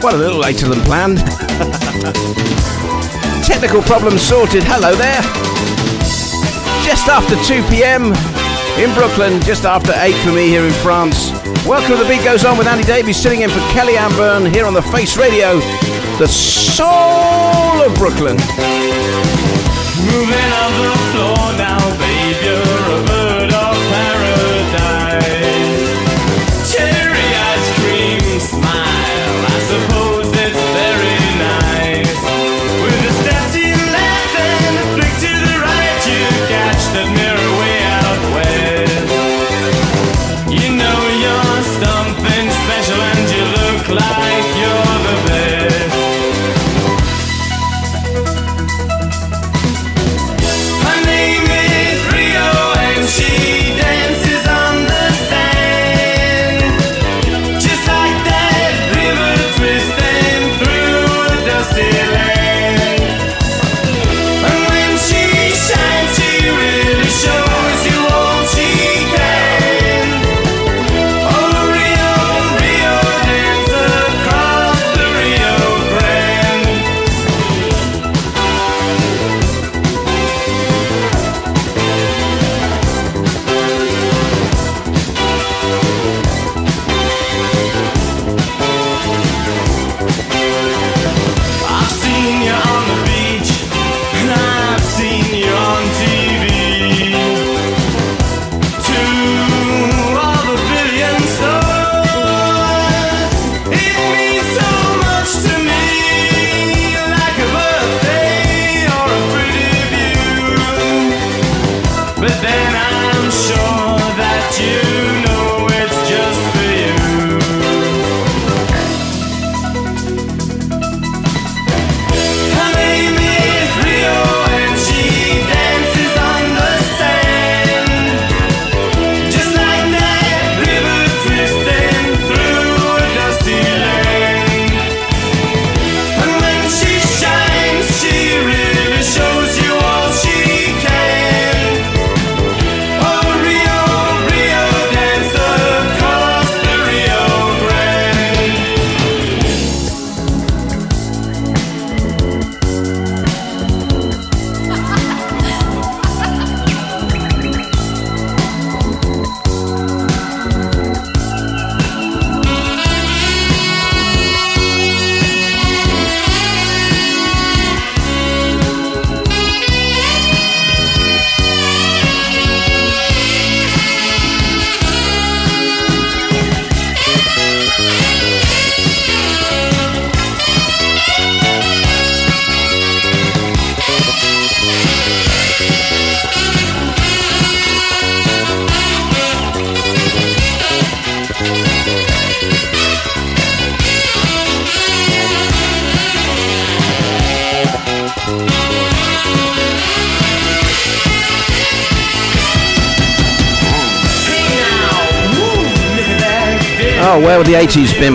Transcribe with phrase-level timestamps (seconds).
[0.00, 1.18] Well, a little later than planned.
[3.44, 4.62] Technical problem sorted.
[4.62, 5.20] Hello there.
[6.86, 8.14] Just after 2 p.m.
[8.78, 11.32] in Brooklyn, just after 8 for me here in France.
[11.66, 14.66] Welcome to The Beat Goes On with Andy Davies sitting in for Kelly Byrne here
[14.66, 15.58] on the Face Radio,
[16.18, 18.38] the soul of Brooklyn.
[20.06, 21.67] Moving on the floor now,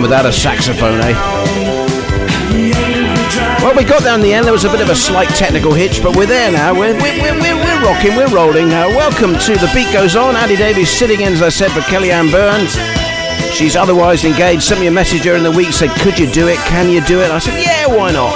[0.00, 1.14] been without a saxophone, eh?
[3.62, 4.44] Well, we got there in the end.
[4.44, 6.74] There was a bit of a slight technical hitch, but we're there now.
[6.74, 8.72] We're, we're, we're, we're, rocking, we're rolling.
[8.72, 10.34] Uh, welcome to The Beat Goes On.
[10.34, 12.66] Andy Davies sitting in, as I said, for Kelly-Anne Byrne.
[13.52, 14.64] She's otherwise engaged.
[14.64, 16.58] Sent me a message during the week, said, Could you do it?
[16.66, 17.30] Can you do it?
[17.30, 18.34] I said, Yeah, why not?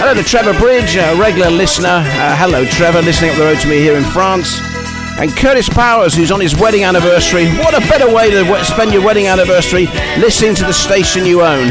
[0.00, 2.04] Hello to Trevor Bridge, a regular listener.
[2.04, 4.67] Uh, hello, Trevor, listening up the road to me here in France.
[5.18, 7.48] And Curtis Powers, who's on his wedding anniversary.
[7.58, 9.86] What a better way to spend your wedding anniversary
[10.16, 11.70] listening to the station you own.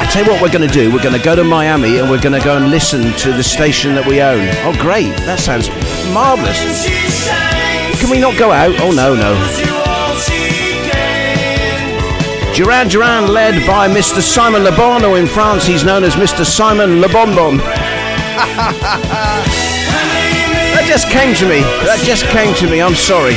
[0.00, 0.92] I tell you what we're going to do.
[0.92, 3.42] We're going to go to Miami and we're going to go and listen to the
[3.42, 4.46] station that we own.
[4.62, 5.10] Oh, great.
[5.26, 5.68] That sounds
[6.14, 6.86] marvellous.
[8.00, 8.76] Can we not go out?
[8.78, 9.34] Oh, no, no.
[12.54, 14.20] Duran Duran, led by Mr.
[14.20, 16.44] Simon Le Bon, or in France he's known as Mr.
[16.44, 17.58] Simon Le Bonbon.
[20.88, 21.60] just came to me.
[21.84, 22.80] That just came to me.
[22.80, 23.34] I'm sorry.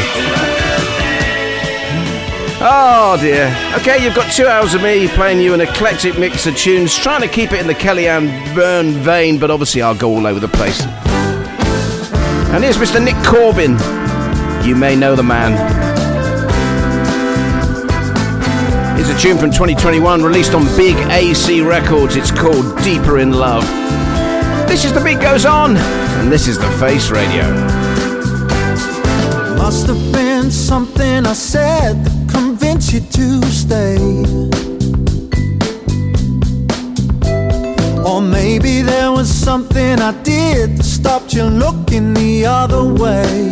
[2.64, 3.54] Oh dear.
[3.76, 7.20] Okay, you've got two hours of me playing you an eclectic mix of tunes, trying
[7.20, 10.48] to keep it in the Kelly-Anne Byrne vein, but obviously I'll go all over the
[10.48, 10.82] place.
[12.54, 13.04] And here's Mr.
[13.04, 13.74] Nick Corbin.
[14.66, 15.52] You may know the man.
[18.96, 22.16] Here's a tune from 2021 released on Big AC Records.
[22.16, 23.66] It's called Deeper in Love.
[24.70, 25.76] This is The Beat Goes On,
[26.22, 27.50] and this is The Face Radio.
[29.58, 33.98] Must have been something I said that convinced you to stay.
[38.06, 43.50] Or maybe there was something I did that stopped you looking the other way.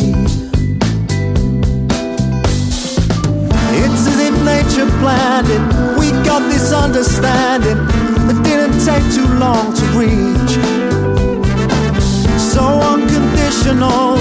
[3.81, 5.63] It's as if nature planned it.
[5.99, 7.77] We got this understanding
[8.27, 10.88] that didn't take too long to reach.
[12.59, 14.15] So unconditional,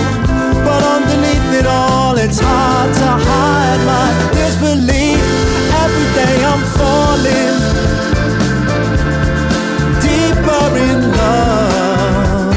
[0.67, 4.09] but underneath it all, it's hard to hide my
[4.39, 5.25] disbelief.
[5.85, 7.59] Every day I'm falling
[10.07, 12.55] deeper in love.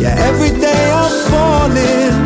[0.00, 2.25] Yeah, every day I'm falling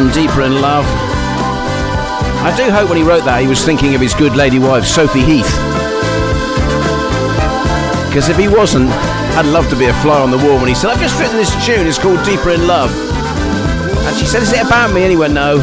[0.00, 0.86] Corbin, Deeper in Love.
[2.42, 4.84] I do hope when he wrote that he was thinking of his good lady wife,
[4.84, 5.50] Sophie Heath.
[8.08, 8.88] Because if he wasn't,
[9.36, 11.36] I'd love to be a fly on the wall when he said, I've just written
[11.36, 12.90] this tune, it's called Deeper in Love.
[14.06, 15.16] And she said, Is it about me?
[15.16, 15.58] Went, No.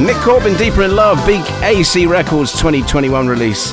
[0.00, 3.72] Nick Corbin, Deeper in Love, big AC Records 2021 release.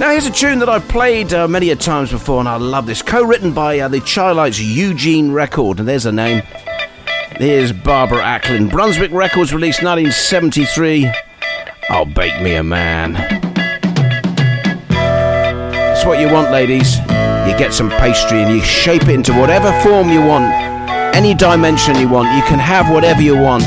[0.00, 2.86] Now, here's a tune that I've played uh, many a times before, and I love
[2.86, 3.02] this.
[3.02, 6.42] Co written by uh, the Chi-Lites Eugene Record, and there's a name.
[7.42, 8.70] Here's Barbara Acklin.
[8.70, 11.10] Brunswick Records released 1973.
[11.88, 13.14] I'll bake me a man.
[14.88, 16.98] That's what you want, ladies.
[16.98, 20.44] You get some pastry and you shape it into whatever form you want,
[21.16, 22.32] any dimension you want.
[22.36, 23.64] You can have whatever you want.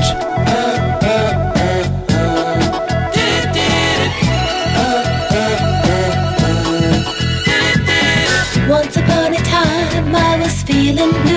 [8.69, 11.34] Once upon a time, I was feeling blue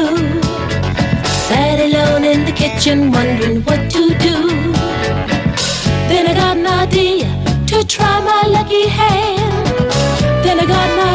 [2.78, 4.36] kitchen, wondering what to do.
[6.08, 7.26] Then I got an idea
[7.66, 9.66] to try my lucky hand.
[10.44, 11.07] Then I got an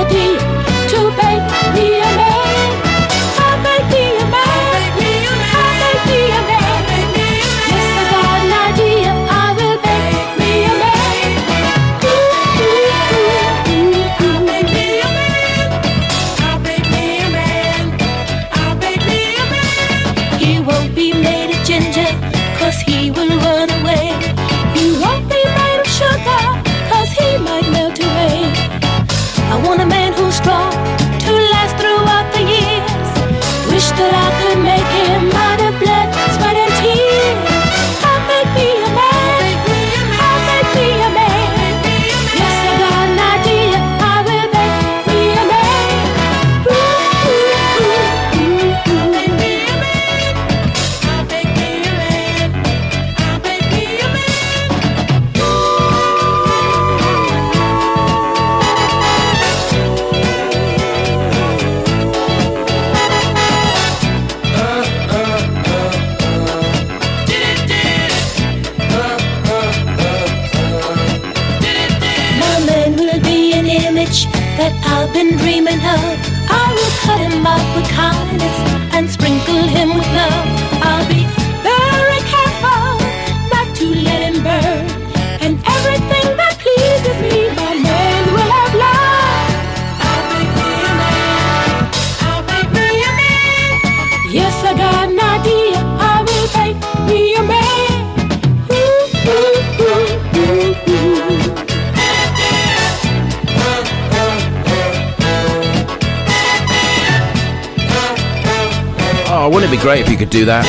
[110.24, 110.64] could do that?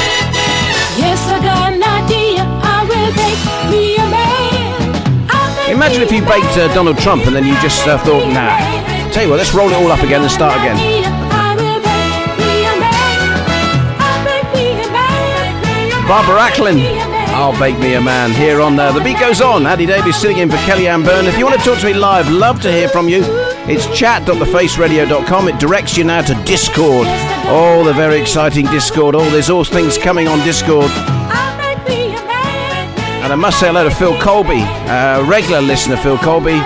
[0.98, 2.42] Yes, I got an idea.
[2.42, 3.38] I will make
[3.70, 5.70] me a man.
[5.70, 8.58] Imagine if you baked uh, Donald Trump and then you just uh, thought, nah.
[9.14, 10.74] Tell you what, let's roll it all up again and start again.
[10.74, 13.30] I will make me a man.
[14.02, 16.08] I'll make me a man.
[16.10, 16.82] Barbara Acklin.
[17.34, 19.66] I'll bake me a man here on uh, The Beat Goes On.
[19.66, 21.26] Andy Davies sitting in for Kelly-Anne Byrne.
[21.26, 23.22] If you want to talk to me live, love to hear from you.
[23.70, 25.48] It's chat.thefaceradio.com.
[25.48, 27.06] It directs you now to Discord.
[27.46, 29.14] Oh, the very exciting Discord.
[29.14, 30.90] Oh, there's all things coming on Discord.
[30.90, 32.14] A.
[33.22, 36.60] And I must say hello to Phil Colby, uh, regular listener Phil Colby,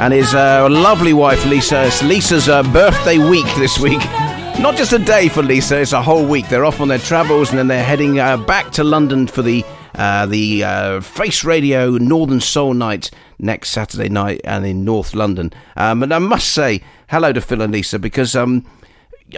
[0.00, 1.84] and his uh, lovely wife Lisa.
[1.86, 4.00] It's Lisa's uh, birthday week this week.
[4.58, 6.48] Not just a day for Lisa, it's a whole week.
[6.48, 9.64] They're off on their travels and then they're heading uh, back to London for the
[9.94, 15.52] uh, the uh, Face Radio Northern Soul Night next Saturday night and in North London.
[15.76, 18.64] Um, and I must say hello to Phil and Lisa because um,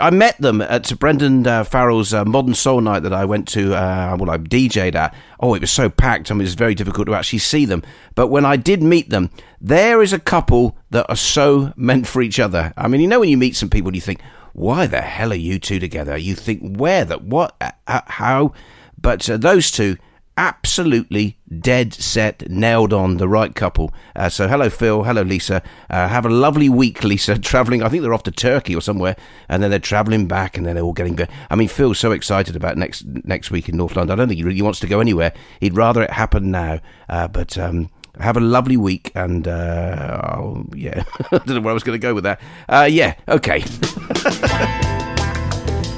[0.00, 3.74] I met them at Brendan uh, Farrell's uh, Modern Soul Night that I went to,
[3.74, 5.14] uh, well, I DJ'd at.
[5.38, 7.82] Oh, it was so packed, I mean, it was very difficult to actually see them.
[8.14, 12.20] But when I did meet them, there is a couple that are so meant for
[12.20, 12.74] each other.
[12.76, 14.20] I mean, you know, when you meet some people, you think,
[14.52, 16.16] why the hell are you two together?
[16.16, 18.54] You think, where, that, what, uh, how?
[19.00, 19.96] But uh, those two,
[20.36, 23.92] absolutely dead set, nailed on the right couple.
[24.14, 25.04] Uh, so, hello, Phil.
[25.04, 25.62] Hello, Lisa.
[25.88, 27.38] Uh, have a lovely week, Lisa.
[27.46, 29.16] Traveling, I think they're off to Turkey or somewhere,
[29.48, 31.16] and then they're traveling back, and then they're all getting.
[31.16, 34.12] Go- I mean, Phil's so excited about next next week in North London.
[34.12, 35.32] I don't think he really wants to go anywhere.
[35.60, 36.80] He'd rather it happen now.
[37.08, 37.90] Uh, but um,
[38.20, 42.02] have a lovely week, and uh, yeah, I don't know where I was going to
[42.02, 42.40] go with that.
[42.68, 43.60] Uh, yeah, okay.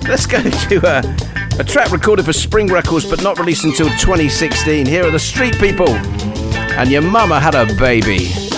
[0.09, 4.86] Let's go to uh, a track recorded for Spring Records but not released until 2016.
[4.86, 5.88] Here are the Street People.
[5.88, 8.57] And your mama had a baby.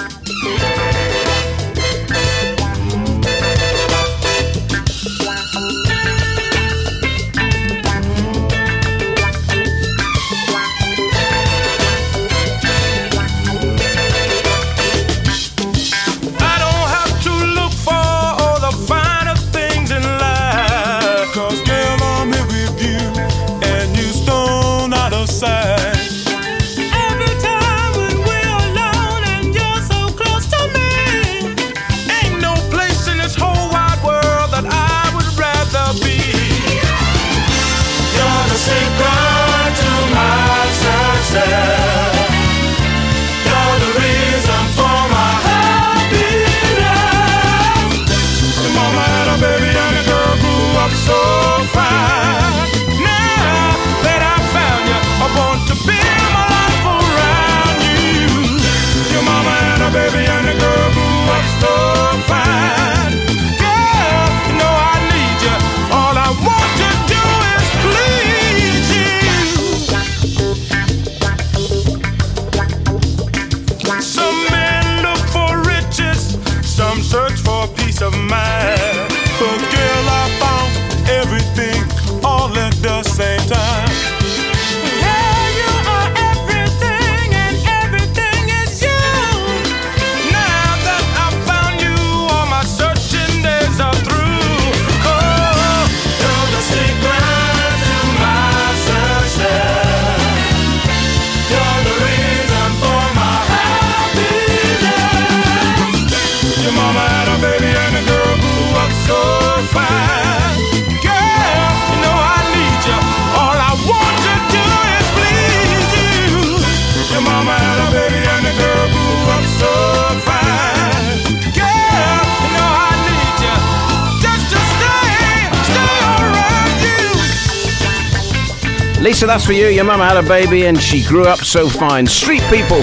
[129.30, 129.68] That's for you.
[129.68, 132.04] Your mama had a baby and she grew up so fine.
[132.04, 132.82] Street People.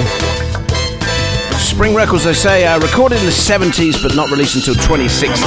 [1.59, 5.43] Spring Records, they say, uh, recorded in the 70s but not released until 2016.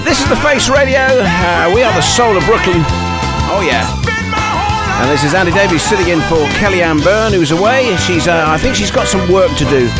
[0.00, 1.04] This is The Face Radio.
[1.04, 2.80] Uh, we are the soul of Brooklyn.
[3.52, 3.84] Oh, yeah.
[5.02, 7.94] And this is Andy Davies sitting in for Kelly-Anne Byrne, who's away.
[7.98, 9.90] She's, uh, I think she's got some work to do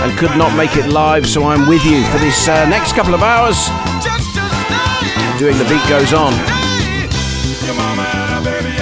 [0.00, 3.12] and could not make it live, so I'm with you for this uh, next couple
[3.12, 3.68] of hours
[5.38, 6.55] doing The Beat Goes On.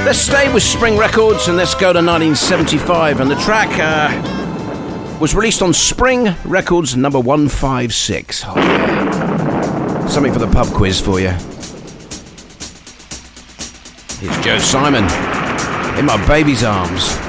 [0.04, 3.20] Let's stay with Spring Records and let's go to 1975.
[3.20, 8.44] And the track uh, was released on Spring Records number 156.
[8.46, 10.06] Oh, yeah.
[10.06, 11.30] Something for the pub quiz for you.
[14.20, 15.04] Here's Joe Simon
[15.98, 17.23] in my baby's arms.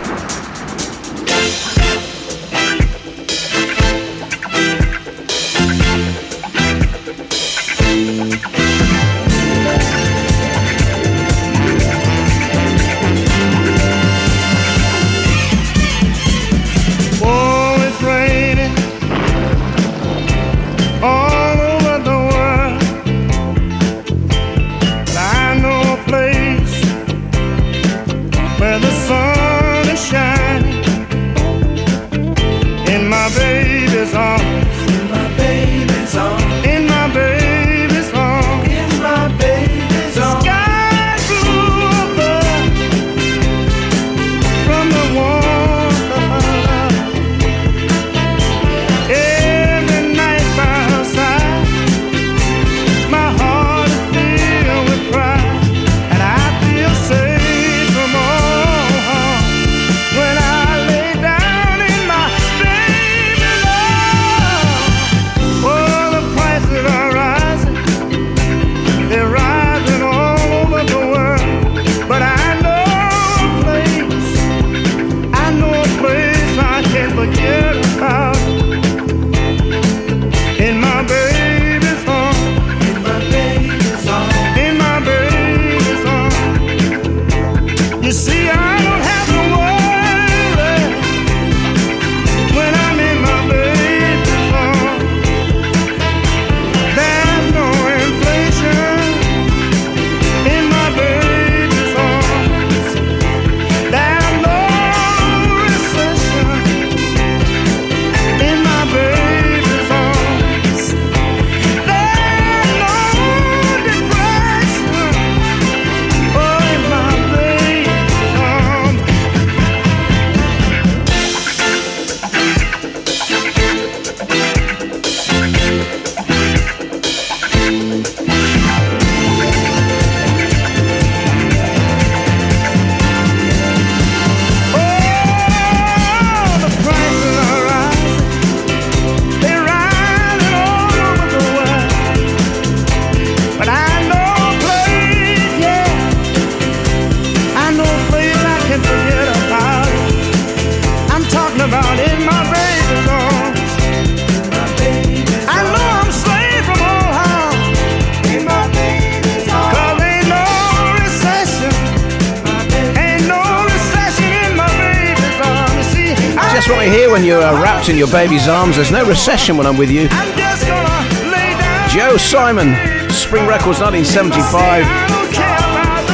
[168.16, 168.78] Baby's arms.
[168.78, 170.08] There's no recession when I'm with you.
[170.08, 170.88] just gonna
[171.30, 171.90] lay down.
[171.90, 172.74] Joe Simon,
[173.12, 174.86] Spring Records 1975.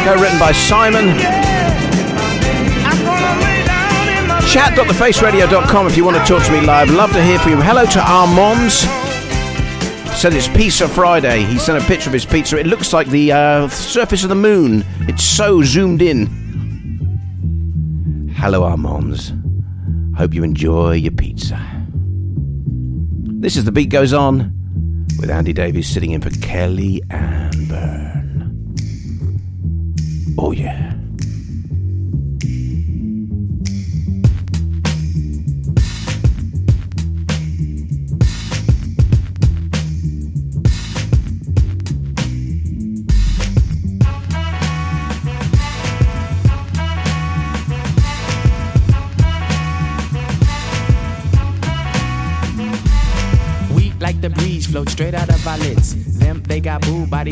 [0.03, 1.15] Co-written by Simon.
[4.49, 6.89] Chat.thefaceradio.com if you want to talk to me live.
[6.89, 7.61] Love to hear from you.
[7.61, 8.79] Hello to Armands.
[10.19, 11.43] Said it's Pizza Friday.
[11.43, 12.57] He sent a picture of his pizza.
[12.57, 14.83] It looks like the uh, surface of the moon.
[15.01, 16.25] It's so zoomed in.
[18.37, 19.33] Hello, Armands.
[20.17, 21.20] Hope you enjoy your pizza.
[23.41, 24.53] This is The Beat Goes On
[25.19, 27.30] with Andy Davies sitting in for Kelly Ann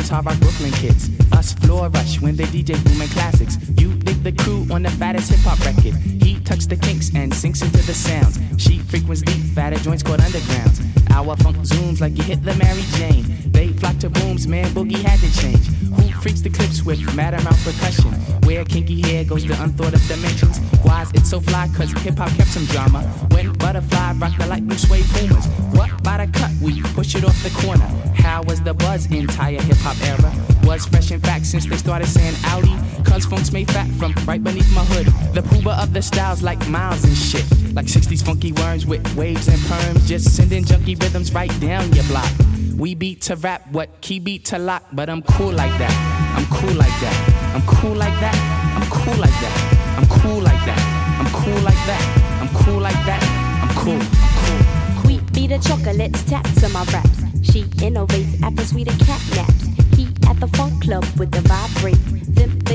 [0.09, 1.09] hard rock Brooklyn kids.
[1.31, 3.57] Us floor rush when they DJ booming classics.
[3.77, 5.93] You dig the crew on the fattest hip hop record.
[6.23, 8.39] He tucks the kinks and sinks into the sounds.
[8.57, 10.79] She frequents deep, fatter joints called undergrounds.
[11.11, 13.25] Our funk zooms like you hit the Mary Jane.
[13.51, 15.65] They flock to booms, man, boogie had to change.
[15.67, 18.11] Who freaks the clips with mad amount percussion?
[18.47, 20.59] Where kinky hair goes to unthought of dimensions.
[20.83, 21.69] Why's it so fly?
[21.75, 23.01] Cause hip hop kept some drama.
[34.29, 35.07] Right beneath my hood.
[35.33, 37.43] The pooba of the styles like miles and shit.
[37.73, 40.05] Like 60s funky worms with waves and perms.
[40.05, 42.29] Just sending junky rhythms right down your block.
[42.77, 45.95] We beat to rap, what key beat to lock, but I'm cool like that.
[46.37, 47.17] I'm cool like that.
[47.55, 48.37] I'm cool like that.
[48.77, 49.57] I'm cool like that.
[49.97, 50.79] I'm cool like that.
[51.17, 52.03] I'm cool like that.
[52.41, 53.21] I'm cool like that.
[53.63, 53.99] I'm cool.
[53.99, 55.09] I'm cool.
[55.09, 57.19] Wheat beat the chocolates, taps on my raps.
[57.41, 59.65] She innovates after sweeter cat naps.
[59.97, 62.18] He at the funk club with the vibrate.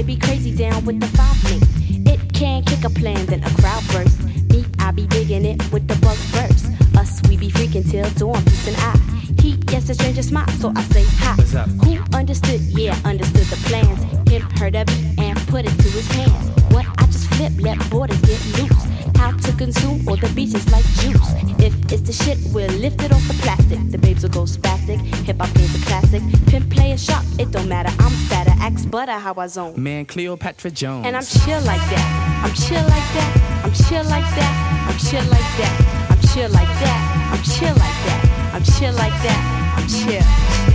[0.06, 1.62] Be crazy down with the five link.
[2.06, 4.22] It can kick a plan, then a crowd burst.
[4.50, 6.66] Me, I be digging it with the bug verse.
[6.98, 8.96] Us, we be freaking till dawn, peace and I.
[9.40, 11.34] He gets a stranger smile, so I say hi.
[11.84, 12.60] Who understood?
[12.60, 14.30] Yeah, understood the plans.
[14.30, 15.03] Him heard of it
[29.34, 29.74] how I zone.
[29.76, 31.06] Man, Cleopatra Jones.
[31.06, 32.42] And I'm chill like that.
[32.44, 33.62] I'm chill like that.
[33.64, 34.88] I'm chill like that.
[34.88, 36.08] I'm chill like that.
[36.10, 37.30] I'm chill like that.
[37.32, 38.54] I'm chill like that.
[38.54, 39.74] I'm chill like that.
[39.78, 40.73] I'm chill.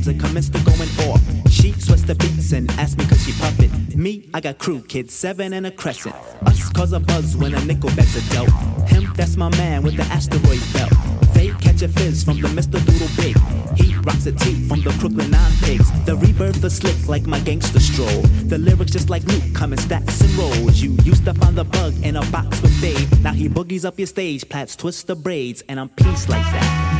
[0.00, 1.20] Jams and commenced to going off.
[1.50, 3.96] She sweats the beats and asked me cause she puff it.
[3.96, 6.14] Me, I got crew kids, seven and a crescent.
[6.46, 8.48] Us cause a buzz when a nickel bets a dope.
[8.88, 10.92] Him, that's my man with the asteroid belt.
[11.34, 12.84] They catch a fizz from the Mr.
[12.84, 13.36] Doodle Big.
[13.76, 15.90] He rocks a tee from the Brooklyn Nine Pigs.
[16.04, 18.22] The rebirth is slick like my gangster stroll.
[18.48, 20.80] The lyrics just like Luke come in stacks and rolls.
[20.80, 23.22] You used to find the bug in a box with Dave.
[23.22, 26.99] Now he boogies up your stage, plats twist the braids, and I'm peace like that.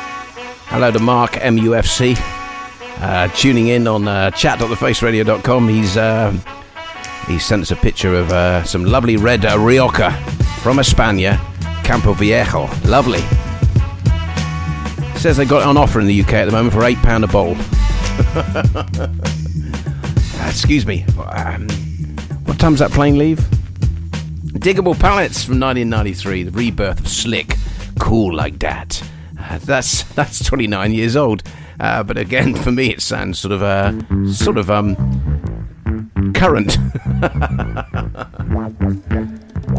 [0.67, 2.15] Hello to Mark MUFC.
[2.99, 5.67] Uh, tuning in on uh, chat.thefaceradio.com.
[5.67, 6.31] He's uh,
[7.27, 10.11] he sent us a picture of uh, some lovely red uh, Rioja
[10.61, 11.37] from España,
[11.83, 12.69] Campo Viejo.
[12.85, 13.21] Lovely.
[15.17, 17.23] Says they got it on offer in the UK at the moment for eight pound
[17.23, 17.55] a bowl.
[20.41, 21.05] Uh, excuse me.
[21.19, 21.67] Um,
[22.45, 23.37] what time's that plane leave?
[24.53, 27.57] Digable Planets from 1993, the rebirth of Slick,
[27.99, 29.03] cool like that.
[29.65, 31.43] That's that's 29 years old,
[31.79, 33.93] uh, but again, for me, it sounds sort of uh,
[34.31, 34.95] sort of um
[36.33, 36.77] current.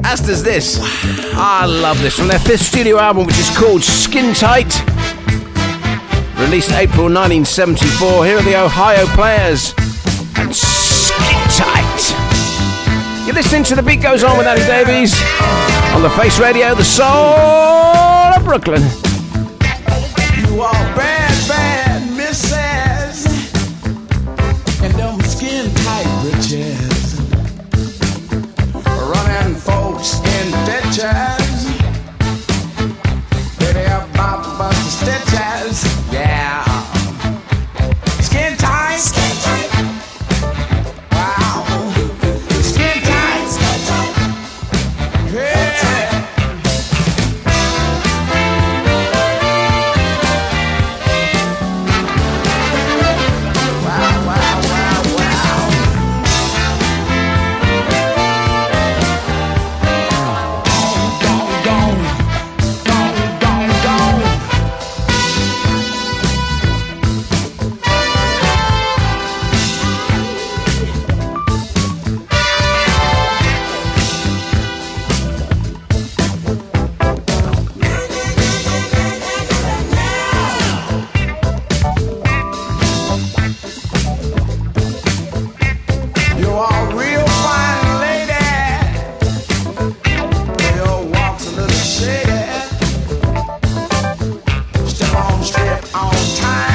[0.05, 0.79] As does this.
[1.35, 4.73] I love this from their fifth studio album, which is called Skin Tight.
[6.39, 8.25] Released April 1974.
[8.25, 9.75] Here are the Ohio Players
[10.37, 13.27] and Skin Tight.
[13.27, 15.15] You're listening to The Beat Goes On with Andy Davies
[15.95, 19.12] on the Face Radio, the soul of Brooklyn.
[96.31, 96.72] time.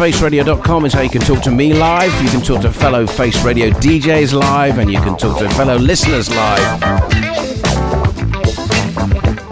[0.00, 2.10] faceradio.com is how you can talk to me live.
[2.22, 5.76] You can talk to fellow Face Radio DJs live, and you can talk to fellow
[5.76, 6.82] listeners live.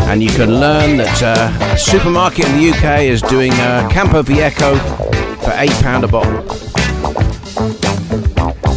[0.09, 4.23] And you can learn that uh, a supermarket in the UK is doing uh, Campo
[4.23, 6.41] Viejo for £8 a bottle.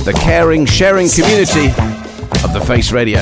[0.03, 1.67] The caring, sharing community
[2.43, 3.21] of the Face Radio.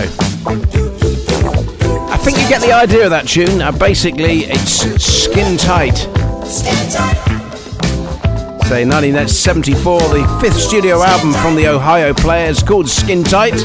[2.10, 3.62] I think you get the idea of that tune.
[3.62, 6.08] Uh, basically, it's skin tight.
[8.70, 13.56] Say 1974, the fifth studio album from the Ohio Players called Skin Tight.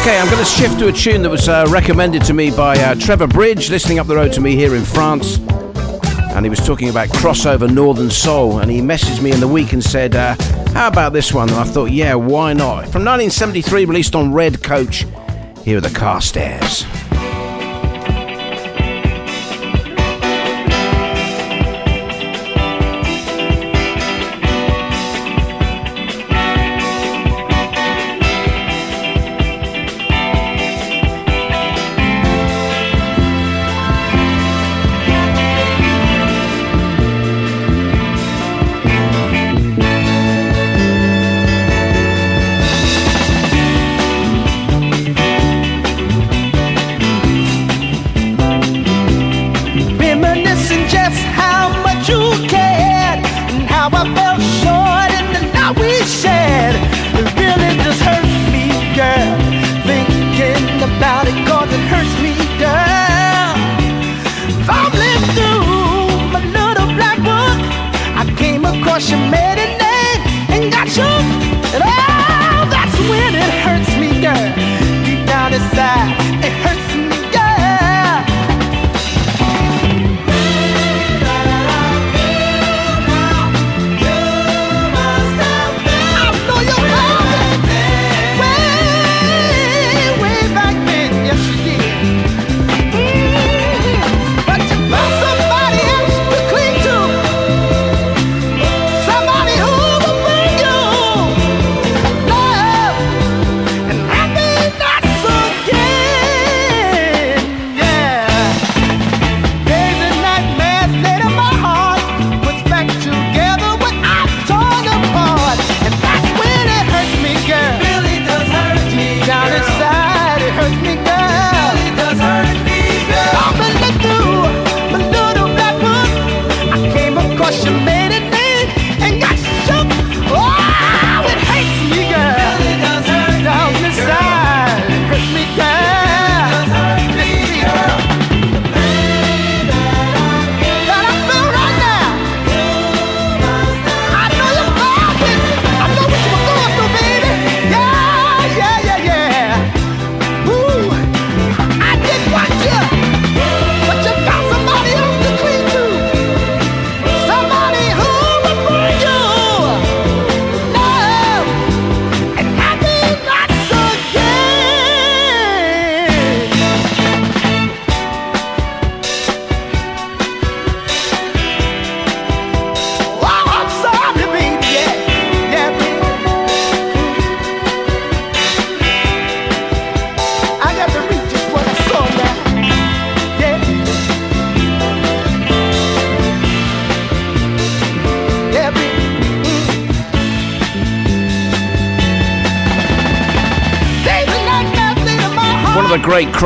[0.00, 2.76] Okay, I'm going to shift to a tune that was uh, recommended to me by
[2.76, 5.38] uh, Trevor Bridge, listening up the road to me here in France.
[6.30, 8.58] And he was talking about crossover Northern Soul.
[8.58, 10.36] And he messaged me in the week and said, uh,
[10.72, 11.48] How about this one?
[11.48, 12.82] And I thought, Yeah, why not?
[12.84, 15.06] From 1973, released on Red Coach.
[15.64, 16.84] Here are the Carstairs.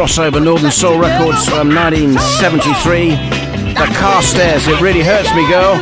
[0.02, 3.10] Crossover Northern Soul records from 1973.
[3.10, 5.78] The Carstairs, it really hurts me, girl.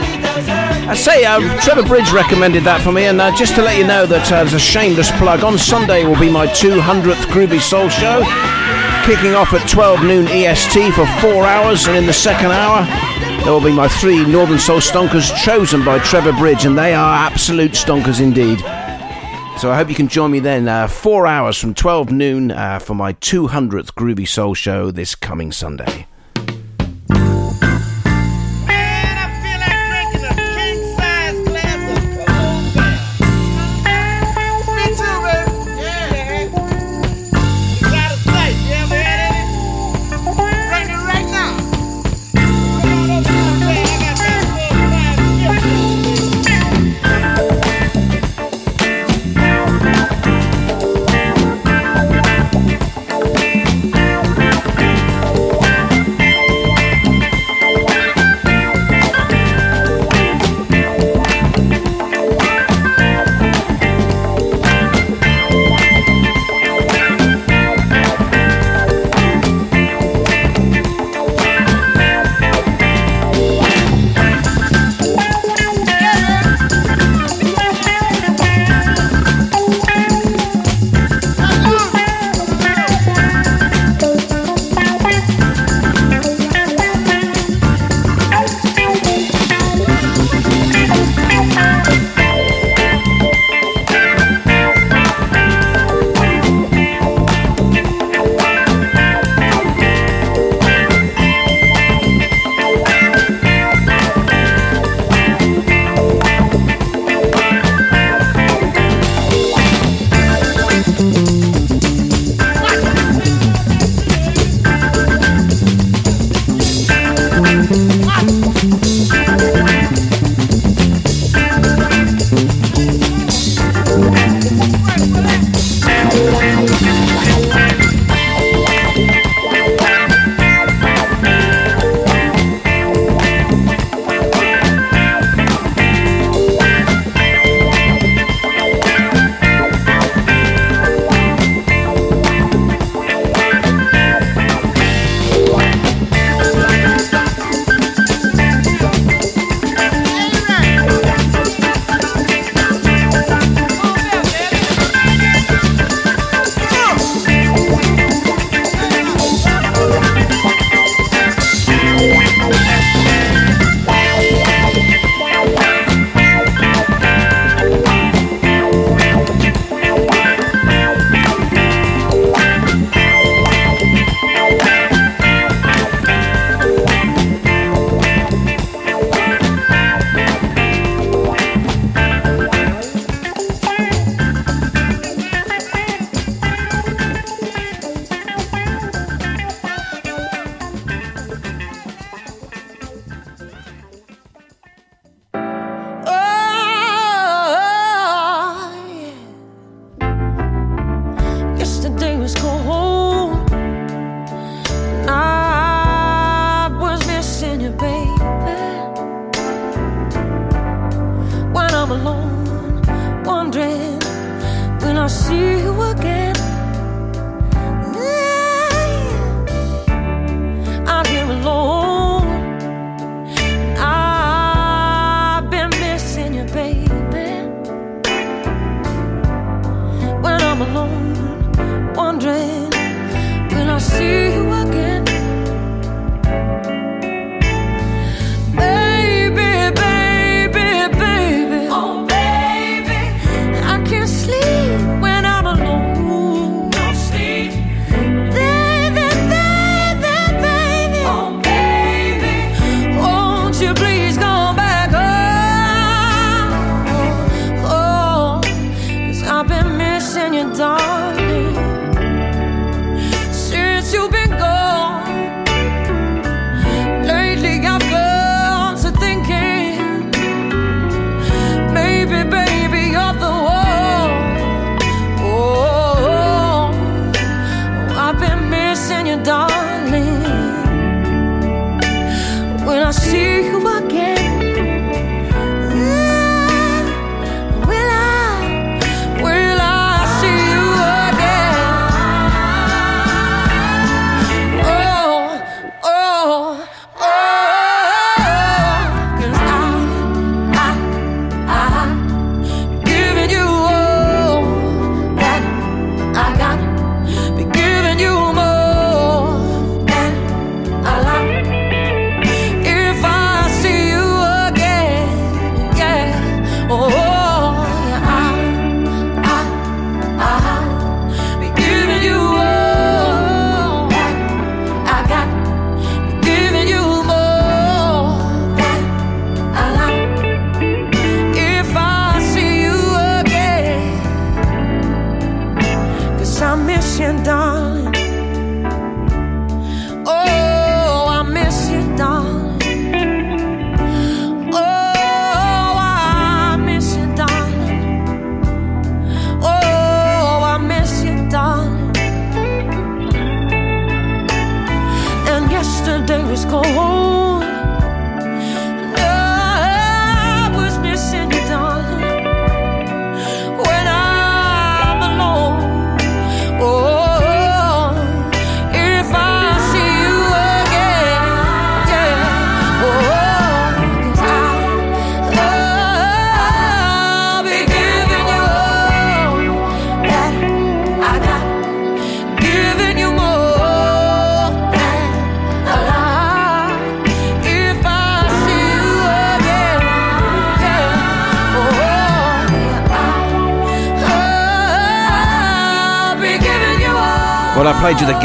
[0.90, 3.87] I say, uh, Trevor Bridge recommended that for me, and uh, just to let you
[3.87, 5.42] know that uh, there's a shameless plug.
[5.42, 8.20] On Sunday will be my 200th Groovy Soul show,
[9.09, 12.85] kicking off at 12 noon EST for four hours, and in the second hour,
[13.44, 17.14] there will be my three Northern Soul stonkers chosen by Trevor Bridge, and they are
[17.14, 18.61] absolute stonkers indeed.
[19.61, 22.79] So I hope you can join me then, uh, four hours from 12 noon uh,
[22.79, 26.07] for my 200th Groovy Soul show this coming Sunday.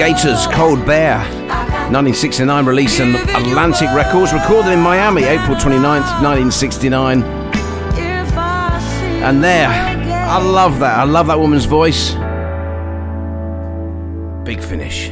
[0.05, 1.17] Gators, Cold Bear.
[1.89, 7.23] 1969 release on Atlantic Records, recorded in Miami, April 29th, 1969.
[9.23, 10.99] And there, I love that.
[10.99, 12.11] I love that woman's voice.
[14.45, 15.09] Big finish.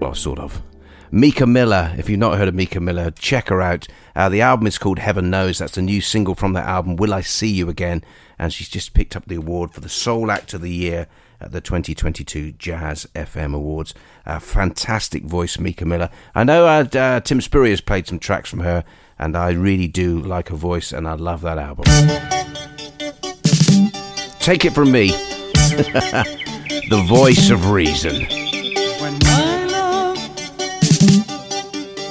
[0.00, 0.62] Well, sort of.
[1.10, 3.86] Mica Millar, if you've not heard of Mica Millar, check her out.
[4.16, 5.58] Uh, the album is called Heaven Knows.
[5.58, 8.02] That's the new single from that album, Will I See You Again?
[8.38, 11.06] And she's just picked up the award for the Soul Act of the Year
[11.38, 13.92] at the 2022 Jazz FM Awards.
[14.24, 16.08] Uh, fantastic voice, Mica Millar.
[16.34, 18.84] I know uh, uh, Tim Spurrier has played some tracks from her,
[19.18, 21.84] and I really do like her voice, and I love that album.
[24.40, 25.08] Take it from me,
[26.88, 28.24] the voice of reason.
[29.00, 30.18] When my love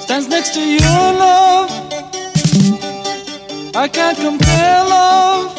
[0.02, 1.65] stands next to your love,
[3.78, 5.54] I can't compare love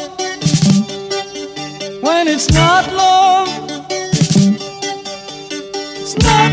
[2.01, 3.47] when it's not love.
[6.01, 6.46] It's not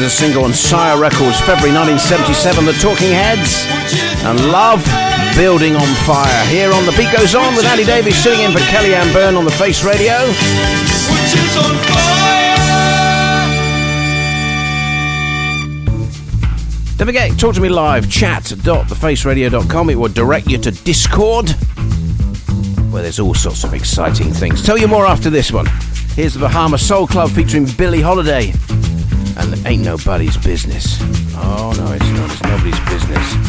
[0.00, 2.64] a single on Sire Records, February 1977.
[2.64, 3.66] The Talking Heads
[4.24, 4.84] and Love
[5.34, 6.46] Building on Fire.
[6.46, 9.44] Here on The Beat Goes On with Andy Davies sitting in for Kelly-Anne Byrne on
[9.44, 10.14] the Face Radio.
[16.96, 19.90] Don't forget, talk to me live, chat.thefaceradio.com.
[19.90, 21.50] It will direct you to Discord,
[22.90, 24.62] where there's all sorts of exciting things.
[24.62, 25.66] Tell you more after this one.
[26.14, 28.52] Here's the Bahama Soul Club featuring Billie Holiday.
[29.68, 30.96] Ain't nobody's business.
[31.36, 32.32] Oh, no, it's not.
[32.32, 33.47] It's nobody's business.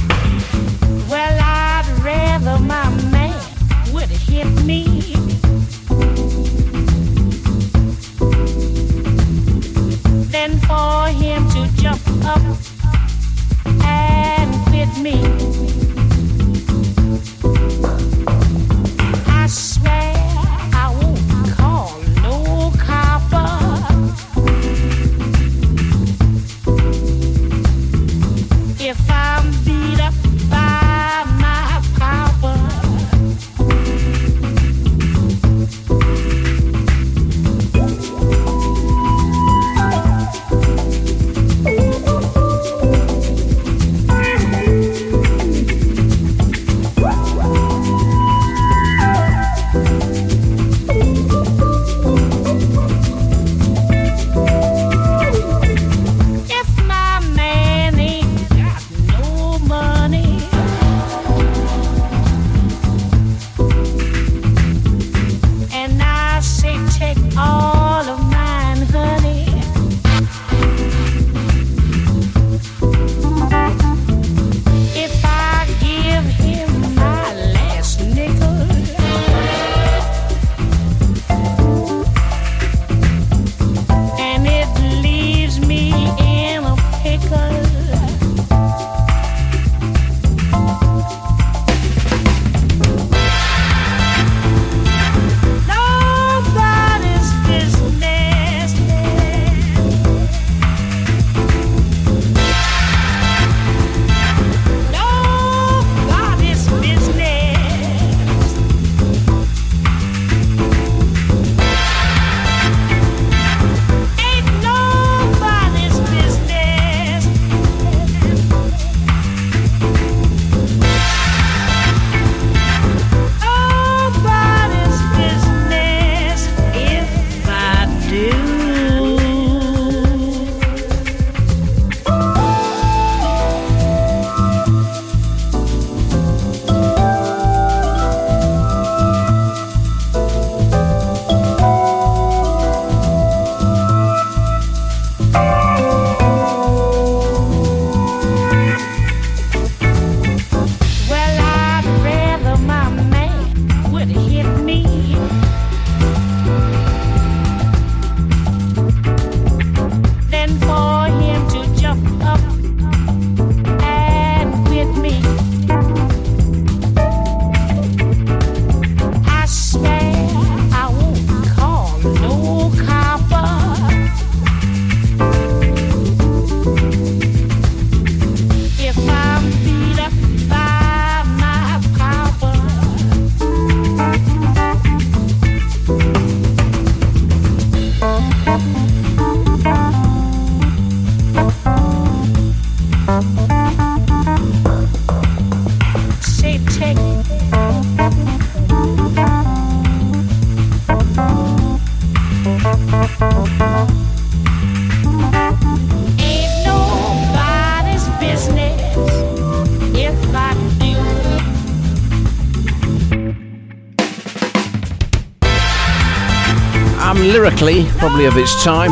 [217.59, 218.91] Probably of its time.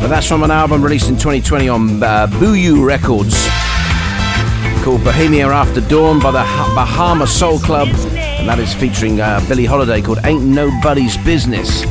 [0.00, 2.26] But that's from an album released in 2020 on uh,
[2.84, 3.36] Records
[4.82, 7.86] called Bohemia After Dawn by the Ha- Bahama Soul Club.
[8.16, 11.82] And that is featuring uh, Billie Holiday called Ain't Nobody's Business.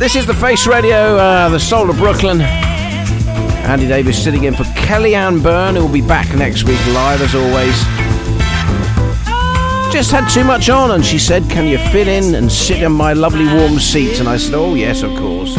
[0.00, 2.40] This is the Face Radio, uh, the soul of Brooklyn.
[2.40, 7.36] Andy Davis sitting in for Kelly-Anne Byrne, who will be back next week live as
[7.36, 7.93] always.
[9.94, 12.90] Just had too much on, and she said, Can you fit in and sit in
[12.90, 14.18] my lovely warm seat?
[14.18, 15.54] And I said, Oh, yes, of course.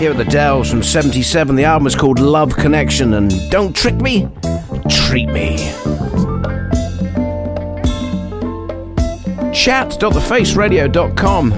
[0.00, 1.54] Here are the Dells from 77.
[1.54, 4.28] The album is called Love Connection, and Don't Trick Me,
[4.90, 5.56] Treat Me.
[9.54, 11.52] Chat.thefaceradio.com.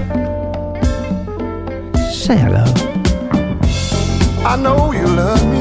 [2.11, 2.63] Say hello.
[4.45, 5.57] I know you love me,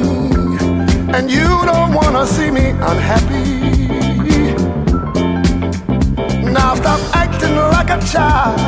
[1.17, 3.54] and you don't wanna see me unhappy.
[7.95, 8.59] A child,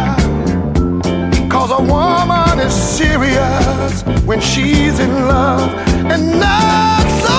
[1.51, 5.69] cause a woman is serious when she's in love,
[6.13, 7.36] and not so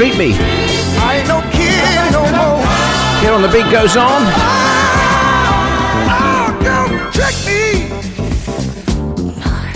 [0.00, 0.32] treat me.
[0.32, 2.64] I ain't no kid no more.
[3.20, 4.22] Here on The Beat Goes On.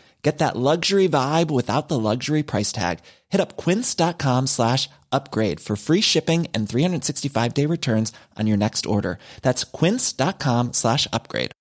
[0.21, 2.99] Get that luxury vibe without the luxury price tag.
[3.29, 8.85] Hit up quince.com slash upgrade for free shipping and 365 day returns on your next
[8.85, 9.17] order.
[9.41, 11.51] That's quince.com slash upgrade.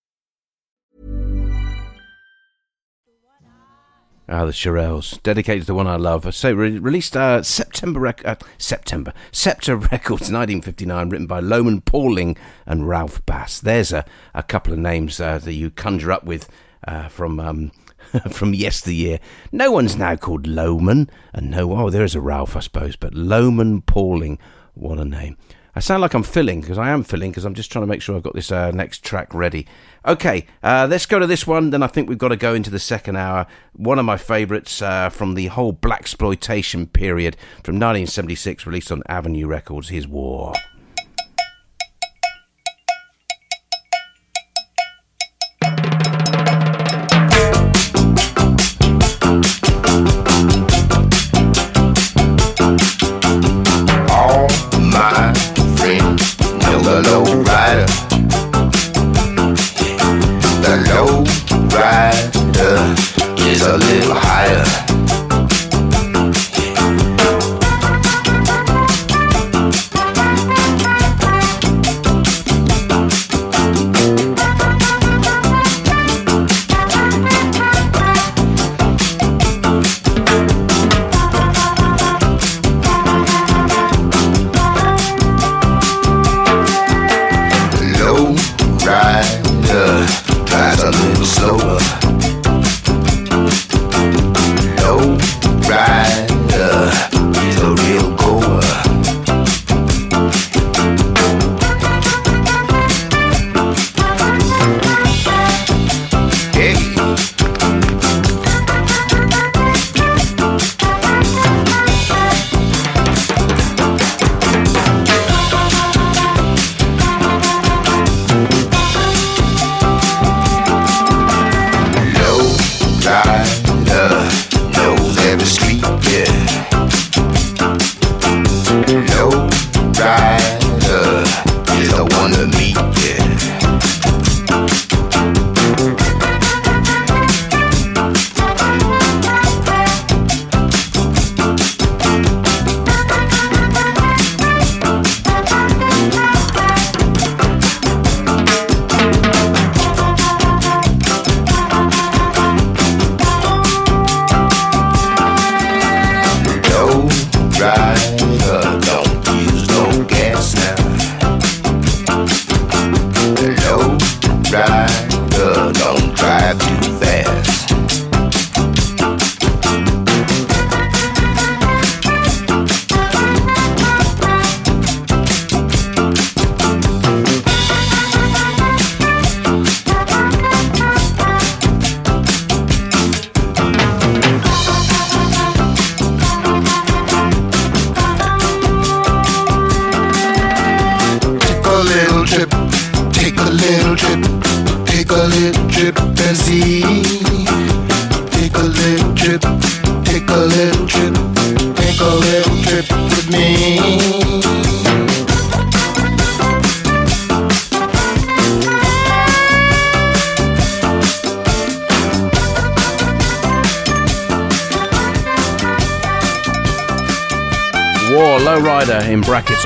[4.33, 6.33] Ah, the Shirelles, dedicated to the one I love.
[6.37, 12.37] So re- released uh, September rec- uh, September Scepter Records, 1959, written by Lowman Pauling
[12.65, 13.59] and Ralph Bass.
[13.59, 16.49] There's a, a couple of names uh, that you conjure up with
[16.87, 17.73] uh, from um,
[18.31, 19.19] from yesteryear.
[19.53, 23.15] No one's now called Lowman, and no, oh, there is a Ralph, I suppose, but
[23.15, 24.39] Lowman Pauling,
[24.75, 25.37] what a name.
[25.75, 28.03] I sound like I'm filling because I am filling because I'm just trying to make
[28.03, 29.67] sure I've got this uh, next track ready.
[30.05, 31.71] Okay, uh, let's go to this one.
[31.71, 33.47] Then I think we've got to go into the second hour.
[33.75, 39.05] One of my favourites uh, from the whole black exploitation period from 1976, released on
[39.09, 39.91] Avenue Records.
[39.91, 40.55] Here's War.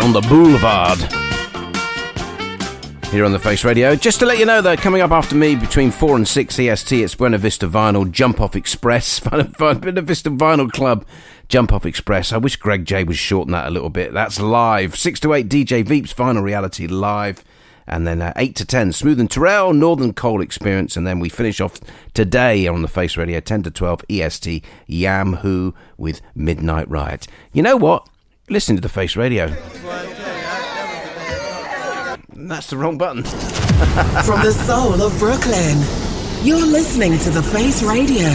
[0.04, 0.98] On the boulevard.
[3.10, 3.96] Here on the Face Radio.
[3.96, 6.92] Just to let you know that coming up after me between 4 and 6 EST,
[7.02, 9.18] it's Buena Vista Vinyl Jump Off Express.
[9.58, 11.06] Buena Vista Vinyl Club
[11.48, 12.34] Jump Off Express.
[12.34, 14.12] I wish Greg J would shorten that a little bit.
[14.12, 14.94] That's live.
[14.94, 17.42] 6 to 8 DJ Veeps Vinyl Reality live.
[17.86, 20.98] And then uh, 8 to 10 Smooth and Terrell Northern Coal Experience.
[20.98, 21.80] And then we finish off
[22.12, 27.26] today on the Face Radio 10 to 12 EST Yam Who with Midnight Riot.
[27.54, 28.06] You know what?
[28.50, 29.46] Listen to the Face Radio.
[32.48, 33.22] That's the wrong button.
[34.24, 35.78] From the soul of Brooklyn,
[36.42, 38.28] you're listening to The Face Radio.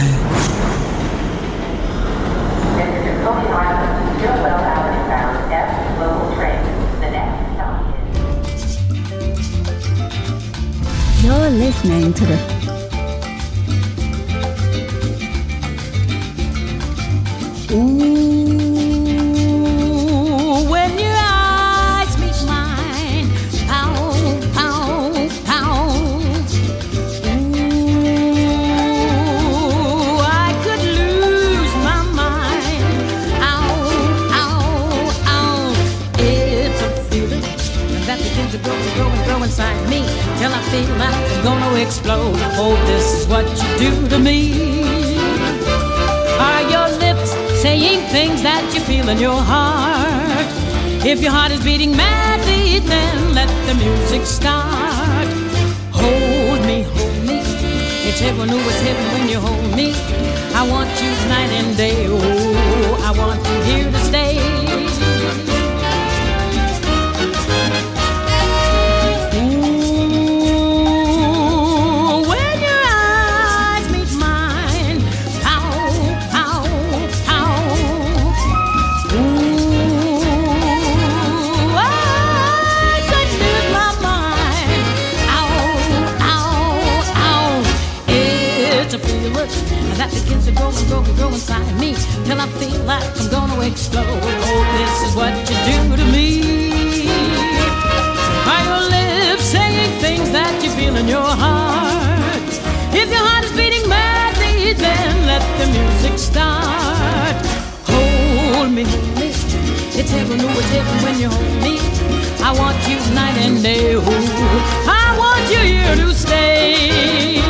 [11.22, 12.60] You're listening to the
[17.72, 18.19] Ooh,
[40.70, 42.38] feel I'm gonna explode.
[42.62, 44.38] Oh, this is what you do to me.
[46.38, 50.46] Are your lips saying things that you feel in your heart?
[51.04, 55.28] If your heart is beating madly, then let the music start.
[55.90, 57.38] Hold me, hold me.
[58.08, 59.88] It's heaven, oh, it's heaven when you hold me.
[60.54, 62.06] I want you night and day.
[62.08, 64.49] Oh, I want you here to stay.
[90.90, 91.94] Grow grow inside me
[92.26, 94.22] till I feel like I'm gonna explode.
[94.50, 96.28] Oh, this is what you do to me.
[98.52, 102.50] Are your lips saying things that you feel in your heart?
[103.00, 107.38] If your heart is beating madly, then let the music start.
[107.92, 109.28] Hold me, hold me.
[110.00, 111.74] It's heaven, oh, it's heaven when you hold me.
[112.42, 113.94] I want you night and day.
[113.94, 114.02] Ooh,
[115.02, 117.49] I want you here to stay.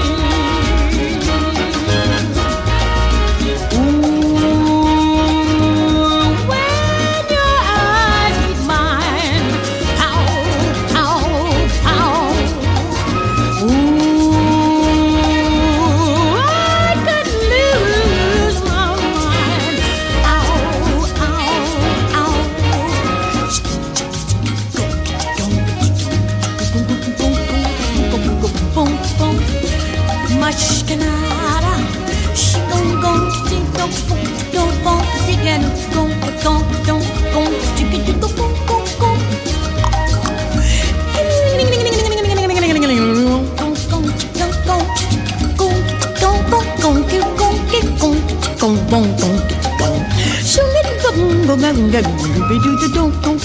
[51.81, 53.40] Well,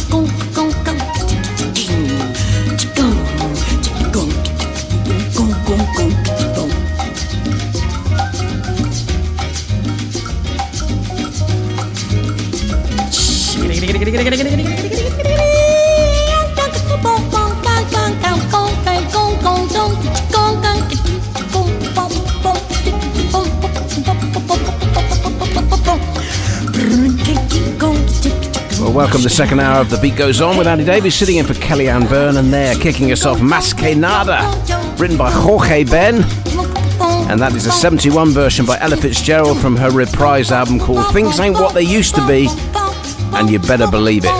[29.15, 31.53] welcome the second hour of The Beat Goes On with Andy Davies sitting in for
[31.53, 34.41] Kelly-Anne Byrne, and they're kicking us off Mas Que Nada,
[34.97, 36.15] written by Jorge Ben.
[37.31, 41.39] And that is a 71 version by Ella Fitzgerald from her reprise album called Things
[41.39, 42.49] Ain't What They Used to Be,
[43.37, 44.33] and you better believe it.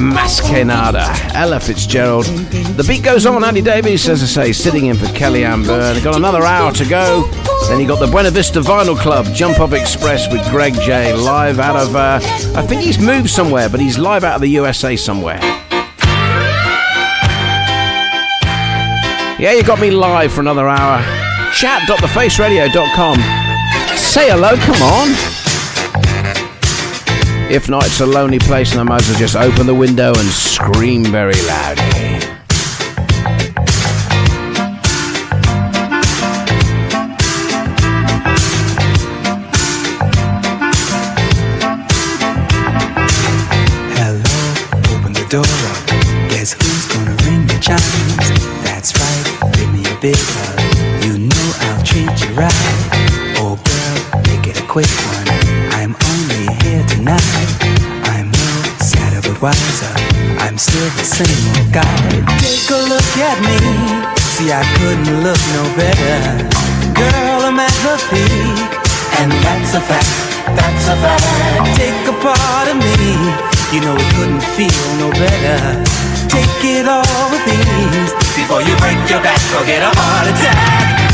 [0.00, 2.26] Mas Que Nada, Ella Fitzgerald.
[2.26, 3.42] The beat goes on.
[3.42, 6.00] Andy Davies, as I say, sitting in for Kelly-Anne Byrne.
[6.04, 7.28] Got another hour to go.
[7.74, 11.58] Then you got the Buena Vista Vinyl Club, Jump Up Express with Greg J, live
[11.58, 12.20] out of, uh,
[12.54, 15.40] I think he's moved somewhere, but he's live out of the USA somewhere.
[19.40, 21.02] Yeah, you got me live for another hour.
[21.52, 23.18] Chat.thefaceradio.com.
[23.96, 25.08] Say hello, come on.
[27.50, 30.10] If not, it's a lonely place and I might as well just open the window
[30.16, 31.83] and scream very loudly.
[45.28, 45.86] Door up.
[46.28, 48.28] Guess who's gonna ring the chimes?
[48.64, 50.58] That's right, give me a big hug.
[51.04, 52.52] You know I'll treat you right.
[53.40, 53.96] Oh girl,
[54.28, 55.28] make it a quick one.
[55.78, 57.48] I'm only here tonight.
[58.12, 58.50] I'm no
[58.80, 59.94] sadder but wiser.
[60.44, 61.98] I'm still the same old guy.
[62.42, 63.58] Take a look at me.
[64.34, 66.20] See, I couldn't look no better.
[66.92, 68.84] Girl, I'm at the peak.
[69.20, 70.10] And that's a fact.
[70.58, 71.76] That's a fact.
[71.78, 73.53] Take a part of me.
[73.74, 75.82] You know it couldn't feel no better.
[76.28, 81.13] Take it all with ease before you break your back or get a heart attack.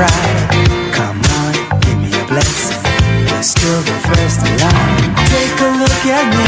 [0.00, 0.94] Be deprived?
[0.94, 2.80] Come on, give me a blessing.
[3.28, 5.14] You're still the first in line.
[5.28, 6.46] Take a look at me.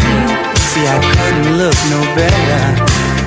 [0.72, 2.62] See, I couldn't look no better.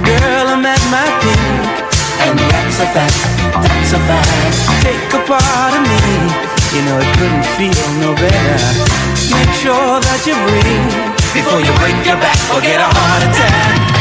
[0.05, 1.85] Girl, I'm at my peak.
[2.25, 3.21] And that's a fact,
[3.61, 4.55] that's a fact.
[4.81, 6.01] Take a part of me.
[6.73, 8.59] You know it couldn't feel no better.
[9.31, 13.94] Make sure that you breathe before you break your back or get a heart attack.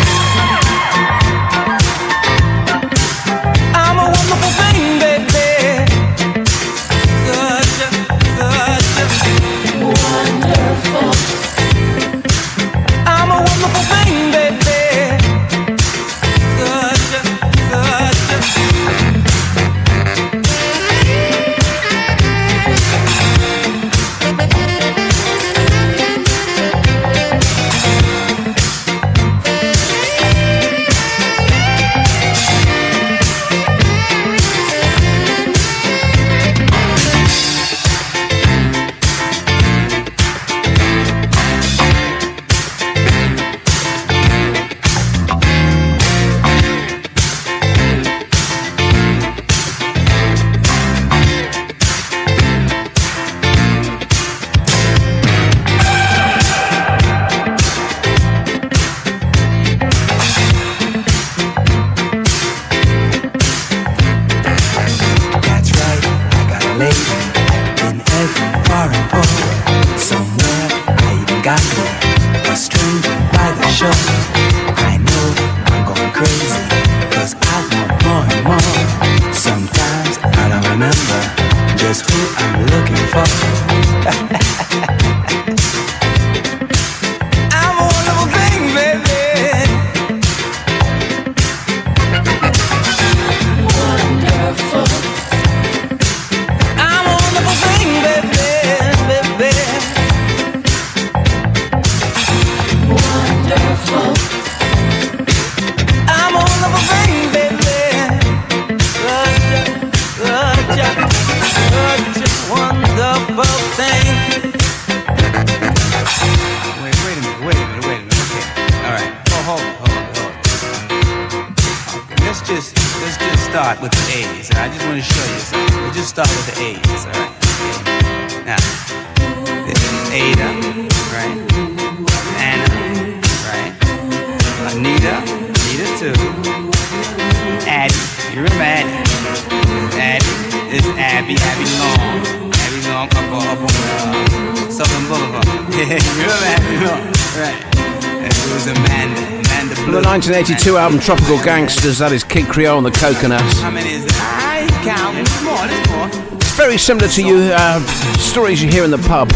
[149.85, 153.61] From the 1982 album Tropical Gangsters, that is Kid Creole and the Coconuts.
[153.61, 154.13] How many is it?
[154.15, 155.15] I ain't.
[155.15, 156.37] There's more, there's more.
[156.37, 157.81] It's very similar to you uh,
[158.19, 159.29] stories you hear in the pub.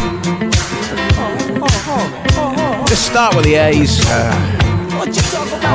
[2.88, 4.00] Just start with the A's.
[4.06, 4.32] Uh,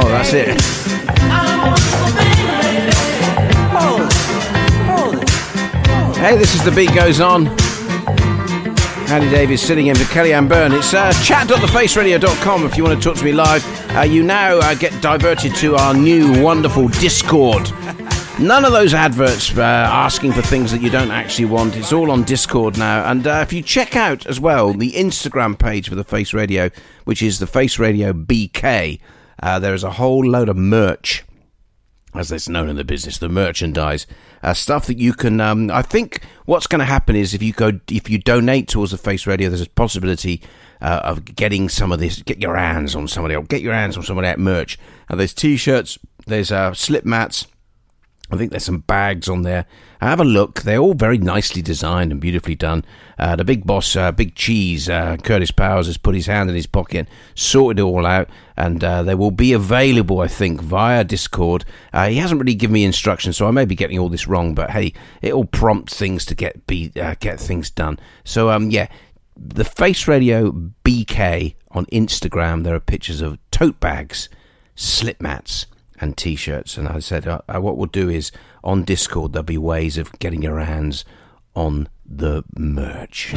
[0.02, 0.60] oh, that's it.
[6.18, 7.46] Hey, this is The Beat Goes On.
[9.14, 10.72] Andy Davies sitting in for Kelly-Anne Byrne.
[10.72, 13.64] It's uh, chat.thefaceradio.com if you want to talk to me live.
[13.96, 17.62] Uh, you now uh, get diverted to our new wonderful Discord.
[18.40, 21.76] None of those adverts uh, asking for things that you don't actually want.
[21.76, 23.06] It's all on Discord now.
[23.06, 26.72] And uh, if you check out as well the Instagram page for the Face Radio,
[27.04, 29.00] which is the Face Radio BK,
[29.44, 31.24] uh, there is a whole load of merch
[32.16, 34.06] as it's known in the business, the merchandise
[34.44, 35.40] uh, stuff that you can.
[35.42, 38.92] Um, I think what's going to happen is if you go, if you donate towards
[38.92, 40.42] the Face Radio, there's a possibility
[40.82, 42.22] uh, of getting some of this.
[42.22, 44.78] Get your hands on somebody, or get your hands on somebody at merch.
[45.10, 45.98] Uh, there's t-shirts,
[46.28, 47.48] there's uh, slip mats.
[48.32, 49.66] I think there's some bags on there.
[50.04, 50.64] Have a look.
[50.64, 52.84] They're all very nicely designed and beautifully done.
[53.18, 56.56] Uh, the big boss, uh, Big Cheese, uh, Curtis Powers, has put his hand in
[56.58, 61.06] his pocket, sorted it all out, and uh, they will be available, I think, via
[61.06, 61.64] Discord.
[61.94, 64.54] Uh, he hasn't really given me instructions, so I may be getting all this wrong,
[64.54, 67.98] but hey, it'll prompt things to get be uh, get things done.
[68.26, 68.88] So um, yeah,
[69.38, 70.52] the Face Radio
[70.84, 72.64] BK on Instagram.
[72.64, 74.28] There are pictures of tote bags,
[74.76, 75.66] slip mats
[76.04, 76.78] and t-shirts.
[76.78, 78.32] And i said uh, uh, what we'll do is
[78.64, 81.06] on discord there'll be ways of getting your hands
[81.56, 83.34] on the merch.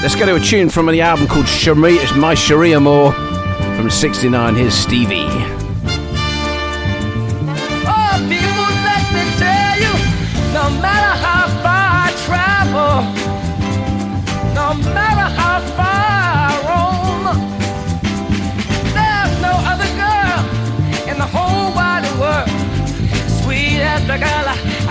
[0.00, 3.12] Let's go to a tune from the album called Sharia, It's My Cherie Amour
[3.76, 5.24] from 69 here's stevie.
[7.90, 8.18] Oh,
[10.52, 11.07] no matter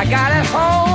[0.09, 0.86] got at home.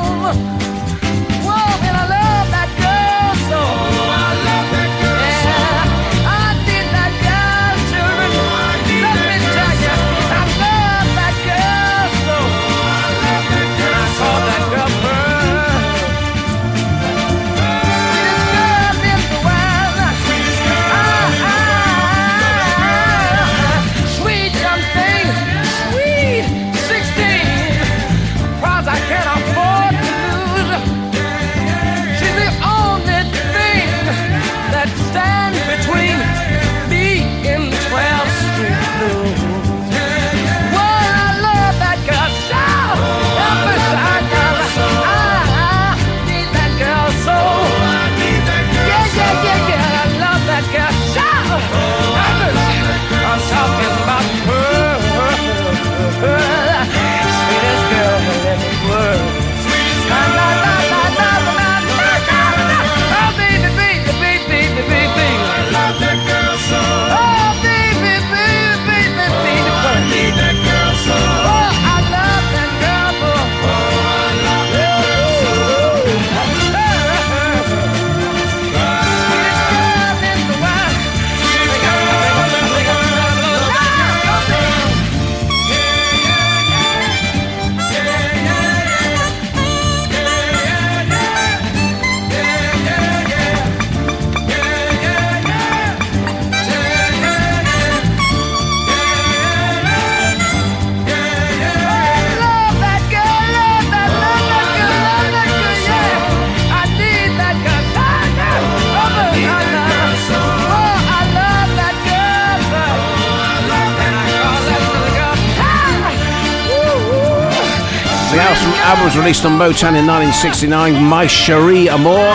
[118.82, 122.34] The album, album was released on Motown in 1969, My Cherie Amour,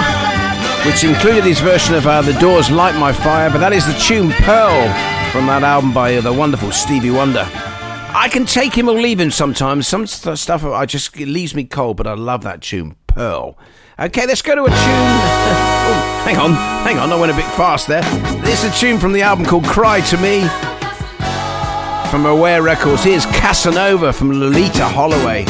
[0.85, 3.91] which included his version of uh, The Doors' Light My Fire, but that is the
[3.99, 4.87] tune Pearl
[5.33, 7.45] from that album by uh, the wonderful Stevie Wonder.
[7.51, 9.89] I can take him or leave him sometimes.
[9.89, 13.57] Some st- stuff I just leaves me cold, but I love that tune, Pearl.
[13.99, 14.77] Okay, let's go to a tune.
[14.79, 16.53] oh, hang on,
[16.85, 18.03] hang on, I went a bit fast there.
[18.41, 20.47] This is a tune from the album called Cry to Me
[22.09, 23.03] from Aware Records.
[23.03, 25.43] Here's Casanova from Loleatta Holloway.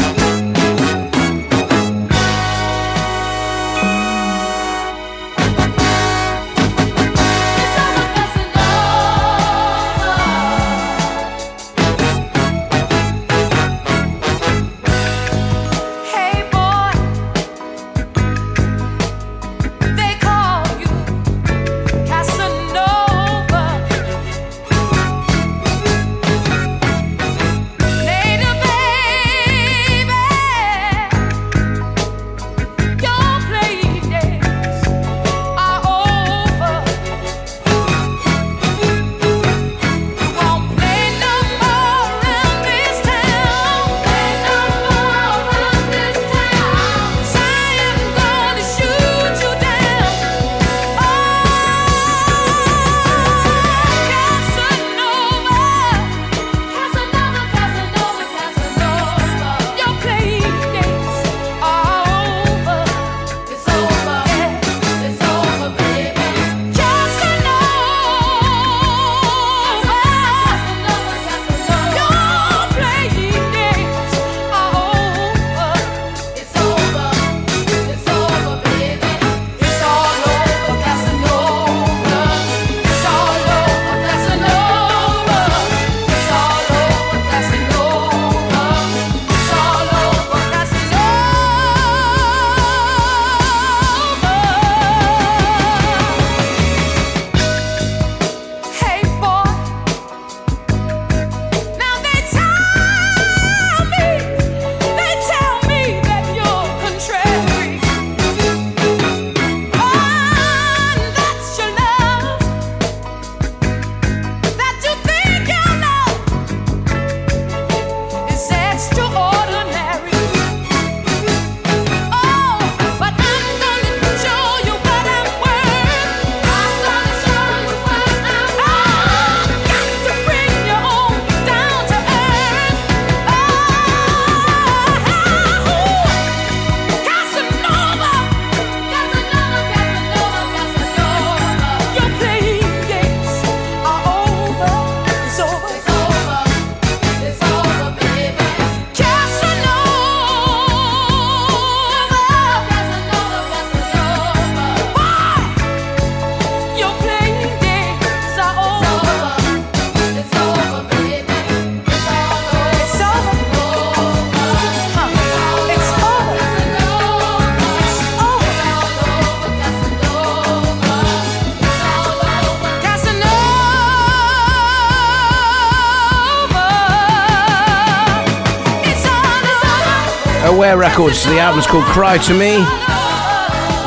[180.48, 181.26] Aware Records.
[181.26, 182.56] The album's called Cry to Me,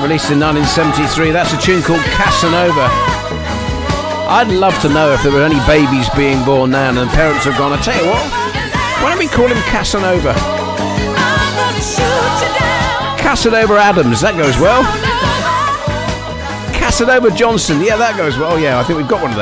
[0.04, 1.30] released in 1973.
[1.30, 2.84] That's a tune called Casanova.
[4.28, 7.44] I'd love to know if there were any babies being born now and the parents
[7.46, 7.72] have gone.
[7.72, 8.20] I tell you what,
[9.00, 10.34] why don't we call him Casanova?
[13.18, 14.84] Casanova Adams, that goes well.
[16.76, 18.60] Casanova Johnson, yeah, that goes well.
[18.60, 19.38] Yeah, I think we've got one of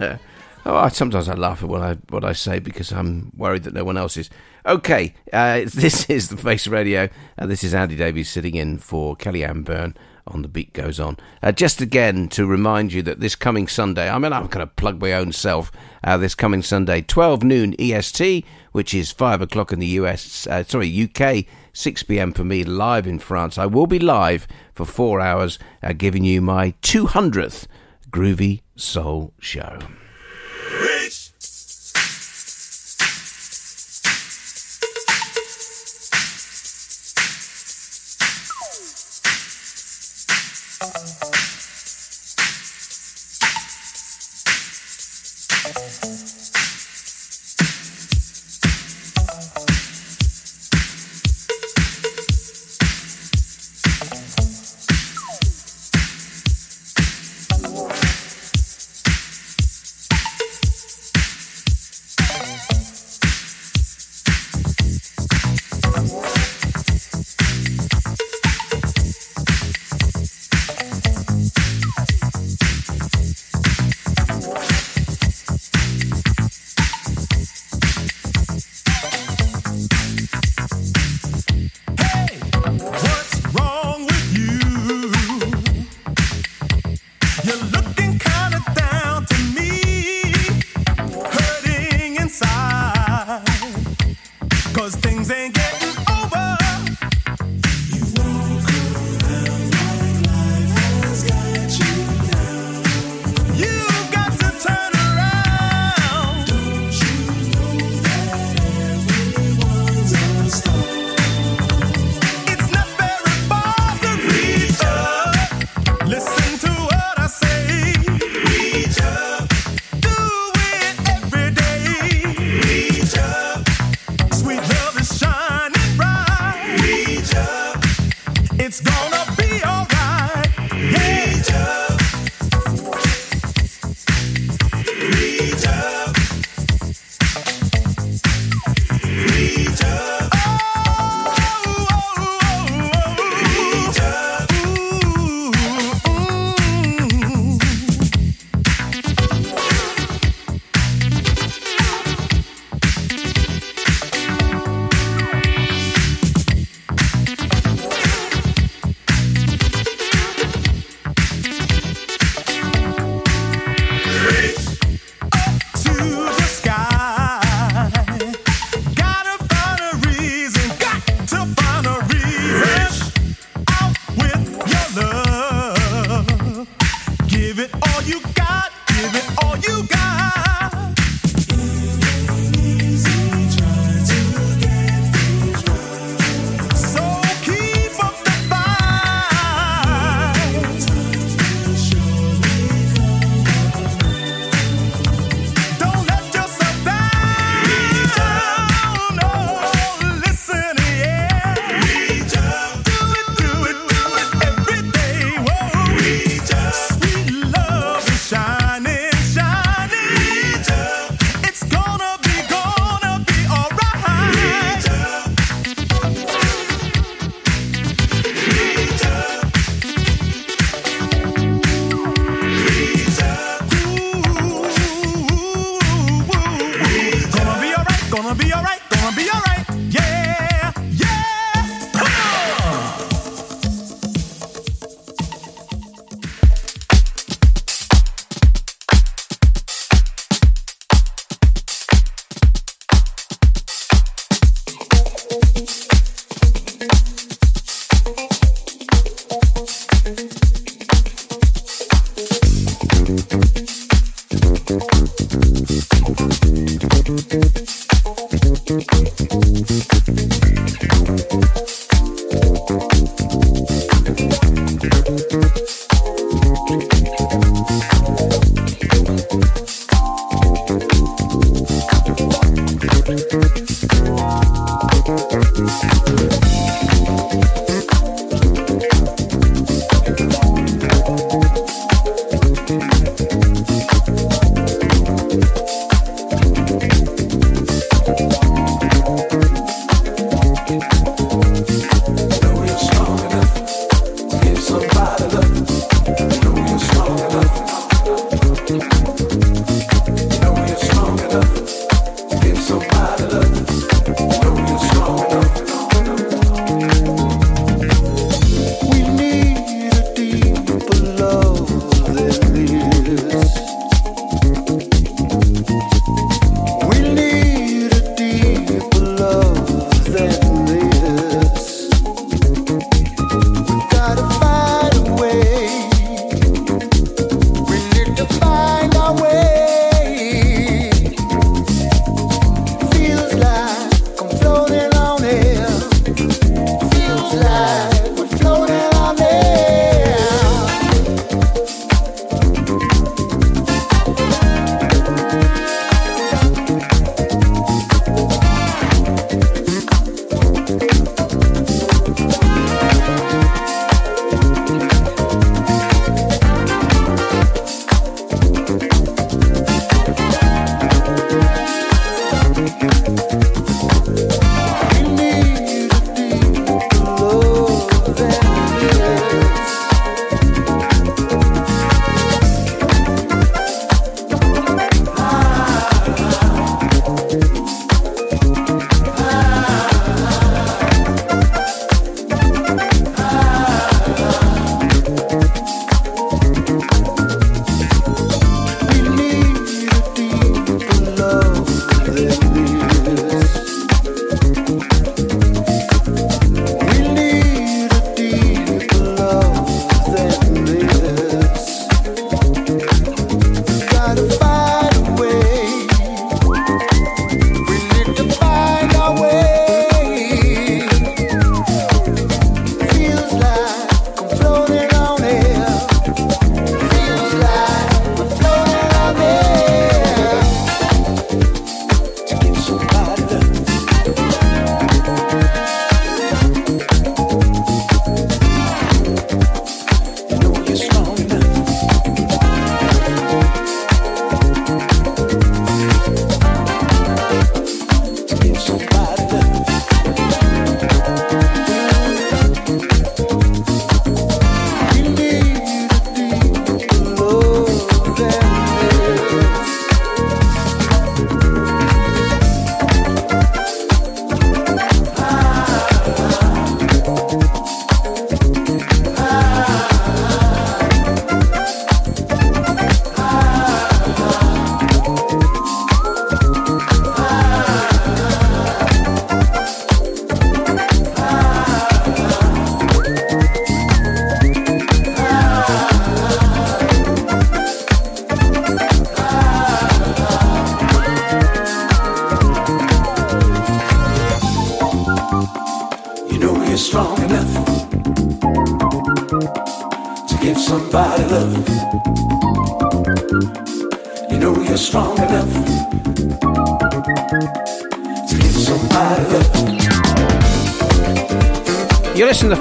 [0.00, 0.20] those.
[0.64, 3.74] oh, I, sometimes I laugh at what I what I say because I'm worried that
[3.74, 4.30] no one else is.
[4.66, 9.16] Okay, uh, this is the Face Radio, and this is Andy Davies sitting in for
[9.16, 9.94] Kelly-Anne Byrne
[10.26, 11.16] on The Beat Goes On.
[11.42, 14.72] Uh, just again to remind you that this coming Sunday, I mean, I'm going to
[14.72, 15.72] plug my own self.
[16.04, 20.64] Uh, this coming Sunday, 12 noon EST, which is 5 o'clock in the US, uh,
[20.64, 22.32] sorry, UK, 6 p.m.
[22.32, 23.58] for me, live in France.
[23.58, 27.66] I will be live for four hours, uh, giving you my 200th
[28.10, 29.78] Groovy Soul Show.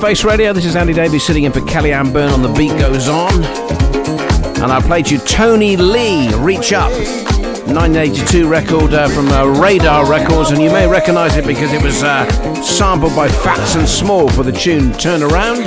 [0.09, 0.53] Face Radio.
[0.53, 3.31] This is Andy Davies sitting in for Kelly-Anne Byrne on The Beat Goes On.
[4.63, 6.89] And I played you Toney Lee, Reach Up,
[7.69, 10.49] 1982 record uh, from uh, Radar Records.
[10.49, 12.25] And you may recognize it because it was uh,
[12.63, 15.59] sampled by Phats and Small for the tune Turn Around.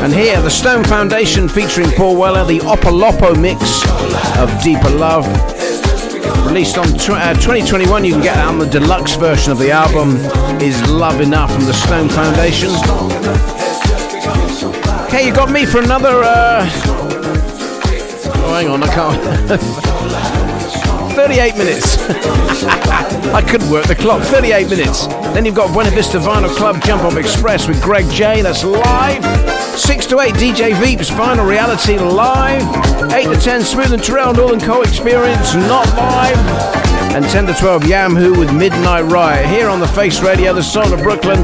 [0.00, 3.82] And here, the Stone Foundation featuring Paul Weller, the Opolopo mix
[4.38, 5.53] of Deeper Love.
[6.54, 9.72] Released on tw- uh, 2021, you can get it on the deluxe version of the
[9.72, 10.14] album,
[10.62, 12.68] Is Love Enough from the Stone Foundation.
[15.08, 16.22] Okay, you got me for another.
[16.22, 16.70] Uh...
[18.36, 19.60] Oh, hang on, I can't.
[21.16, 21.98] 38 minutes.
[23.34, 24.22] I couldn't work the clock.
[24.22, 25.08] 38 minutes.
[25.34, 28.42] Then you've got Buena Vista Vinyl Club Jump Off Express with Greg J.
[28.42, 29.53] That's live.
[29.76, 32.62] 6 to 8 DJ Veeps Final Reality live.
[33.12, 36.38] 8 to 10 Smooth and Terrell Northern Co Experience not live.
[37.14, 40.92] And 10 to 12 Yamhoo with Midnight Riot here on the Face Radio, the Soul
[40.92, 41.42] of Brooklyn.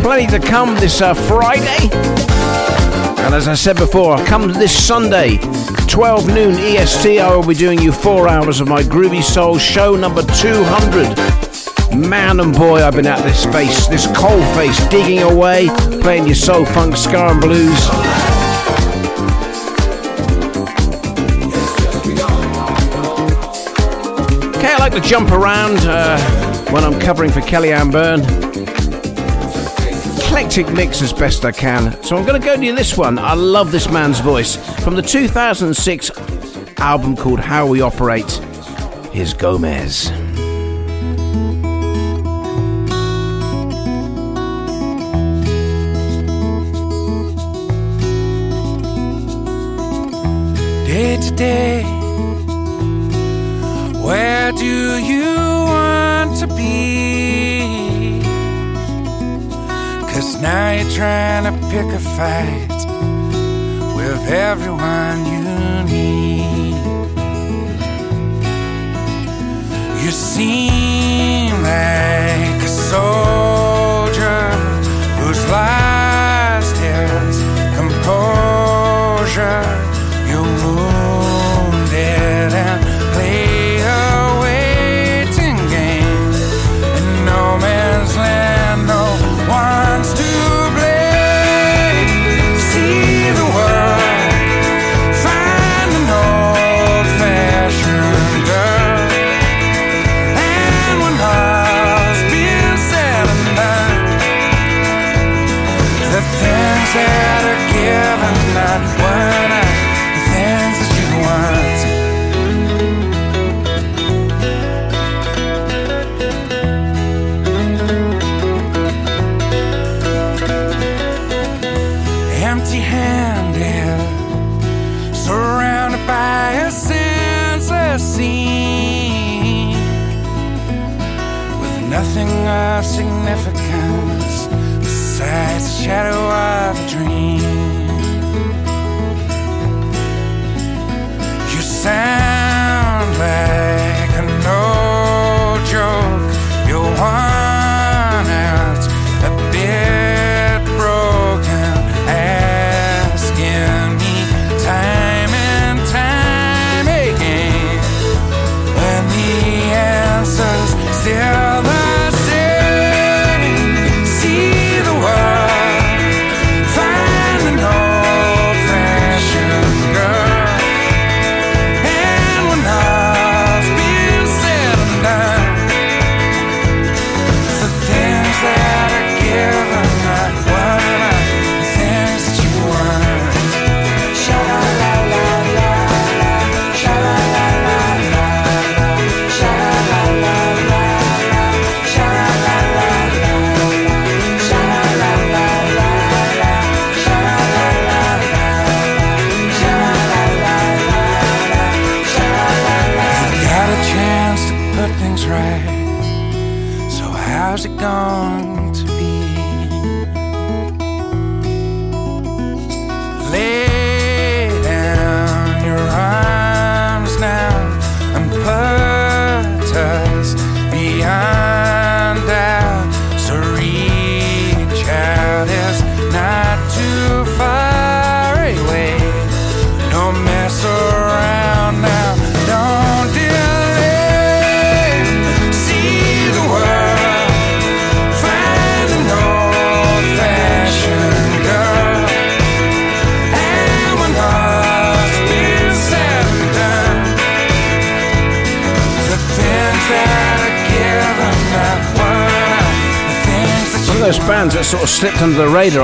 [0.00, 1.90] Plenty to come this uh, Friday.
[3.24, 5.36] And as I said before, come this Sunday,
[5.88, 9.94] 12 noon EST, I will be doing you four hours of my Groovy Soul show
[9.94, 11.47] number 200.
[11.98, 15.68] Man and boy, I've been at this space, this cold face, digging away,
[16.00, 17.88] playing your soul, funk, ska, and blues.
[24.56, 26.18] Okay, I like to jump around uh,
[26.70, 28.20] when I'm covering for Kelly-Anne Byrne
[30.38, 32.00] eclectic mix as best I can.
[32.04, 33.18] So I'm going to go to this one.
[33.18, 34.56] I love this man's voice.
[34.84, 36.10] From the 2006
[36.78, 38.30] album called How We Operate,
[39.10, 40.27] here's Gomez.
[51.38, 51.82] Day.
[54.02, 55.36] Where do you
[55.72, 58.20] want to be?
[60.10, 62.68] Cause now you're trying to pick a fight
[63.96, 65.44] with everyone you
[65.94, 66.74] need.
[70.02, 74.50] You seem like a soldier
[75.20, 77.38] who's lost his
[77.78, 79.77] composure.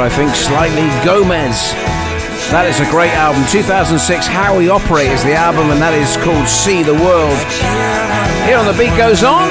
[0.05, 0.85] I think, slightly.
[1.01, 1.73] Gomez.
[2.53, 3.41] That is a great album.
[3.49, 7.33] 2006, How We Operate is the album, and that is called See the World.
[8.45, 9.49] Here on The Beat Goes On.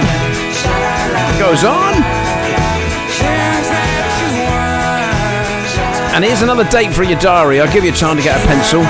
[1.41, 1.97] Goes on.
[6.13, 7.59] And here's another date for your diary.
[7.59, 8.85] I'll give you time to get a pencil.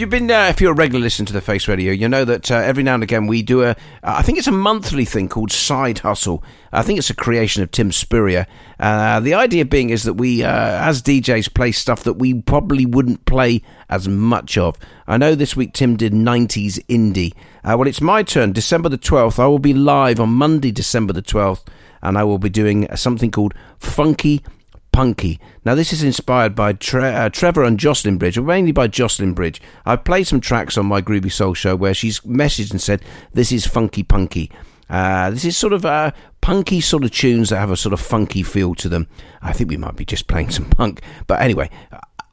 [0.00, 2.50] You've been, uh, if you're a regular listener to the Face Radio, you know that
[2.50, 5.28] uh, every now and again we do a, uh, I think it's a monthly thing
[5.28, 6.42] called Side Hustle.
[6.72, 8.46] I think it's a creation of Tim Spurrier.
[8.78, 12.86] Uh, the idea being is that we, uh, as DJs, play stuff that we probably
[12.86, 14.76] wouldn't play as much of.
[15.06, 17.34] I know this week Tim did 90s indie.
[17.62, 18.52] Uh, well, it's my turn.
[18.52, 21.66] December the 12th, I will be live on Monday, December the 12th,
[22.02, 24.42] and I will be doing something called Funky
[24.92, 25.38] Punky.
[25.64, 29.34] Now, this is inspired by Tre- uh, Trevor and Jocelyn Bridge, or mainly by Jocelyn
[29.34, 29.60] Bridge.
[29.86, 33.02] I've played some tracks on my Groovy Soul show where she's messaged and said,
[33.32, 34.50] This is Funky Punky.
[34.88, 36.10] Uh, this is sort of uh,
[36.40, 39.06] punky sort of tunes that have a sort of funky feel to them.
[39.40, 41.00] I think we might be just playing some punk.
[41.28, 41.70] But anyway,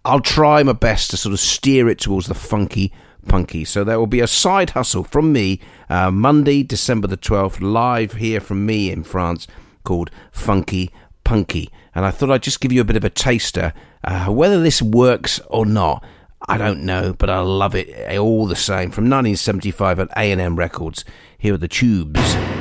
[0.03, 2.91] I'll try my best to sort of steer it towards the funky
[3.27, 3.63] punky.
[3.65, 5.59] So there will be a side hustle from me
[5.89, 9.47] uh, Monday, December the 12th, live here from me in France
[9.83, 10.89] called Funky
[11.23, 11.69] Punky.
[11.97, 13.73] And I thought I'd just give you a bit of a taster.
[14.03, 16.05] Uh, whether this works or not,
[16.47, 18.91] I don't know, but I love it all the same.
[18.91, 21.03] From 1975 at A&M Records.
[21.39, 22.19] Here are the Tubes.
[22.21, 22.53] Ooh,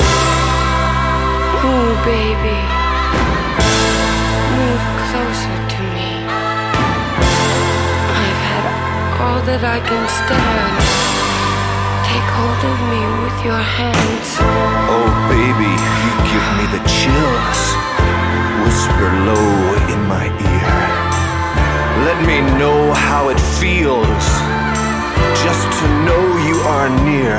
[2.00, 2.58] baby.
[4.56, 6.24] Move closer to me.
[8.16, 8.64] I've had
[9.20, 10.80] all that I can stand.
[12.08, 14.40] Take hold of me with your hands.
[14.40, 17.85] Oh, baby, you give me the chills.
[18.96, 20.72] Whisper low in my ear.
[22.08, 24.24] Let me know how it feels
[25.44, 27.36] just to know you are near.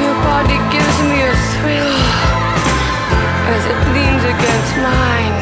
[0.00, 1.96] Your body gives me a thrill
[3.52, 5.36] as it leans against mine.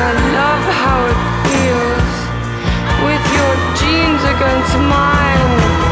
[0.00, 2.12] I love how it feels
[3.04, 5.89] with your jeans against mine.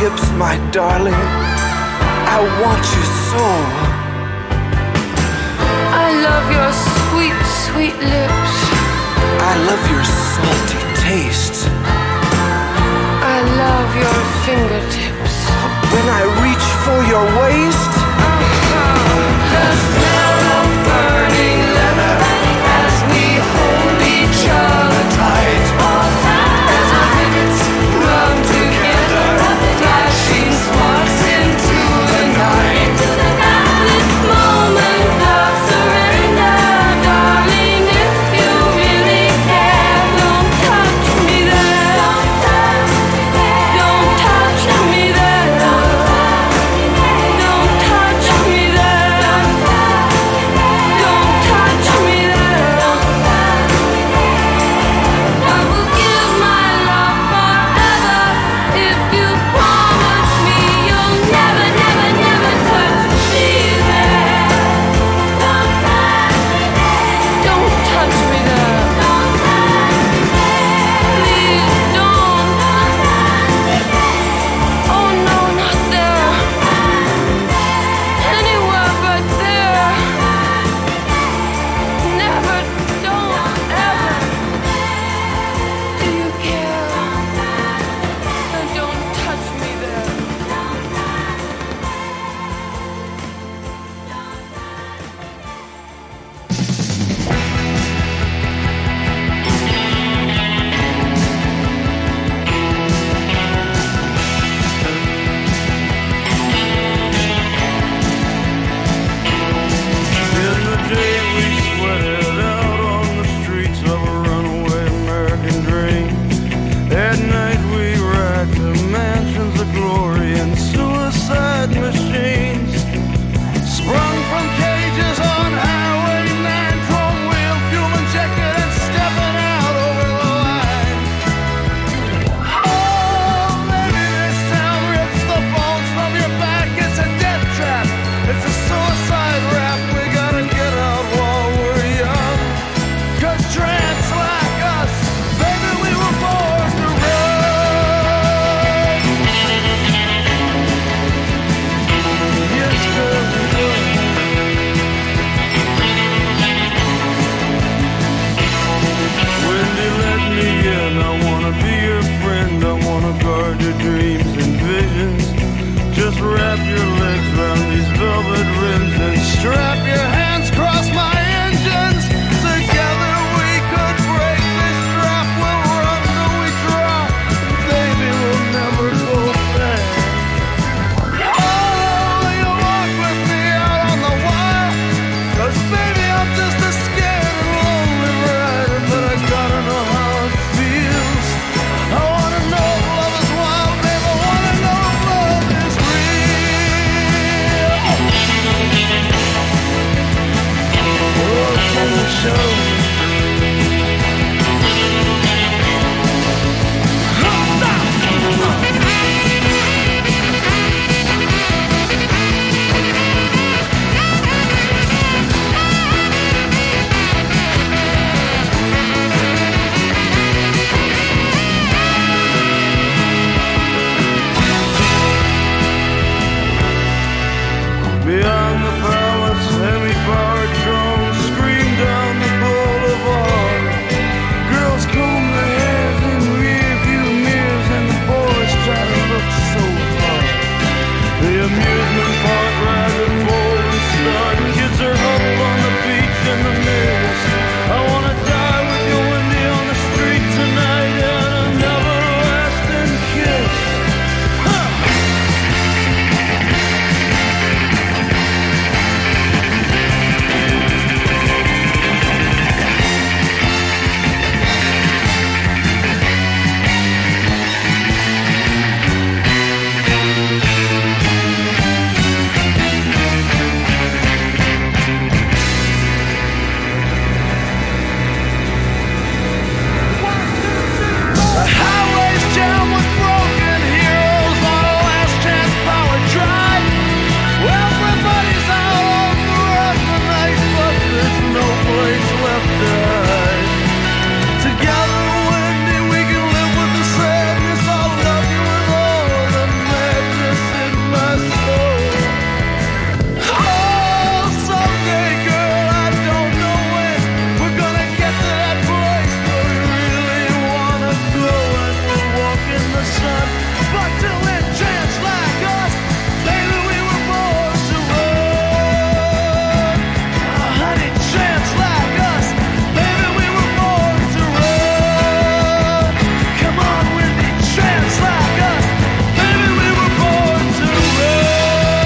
[0.00, 1.22] Hips, my darling.
[2.36, 3.46] I want you so.
[6.04, 8.54] I love your sweet, sweet lips.
[9.50, 11.58] I love your salty taste.
[13.34, 15.36] I love your fingertips.
[15.94, 17.93] When I reach for your waist,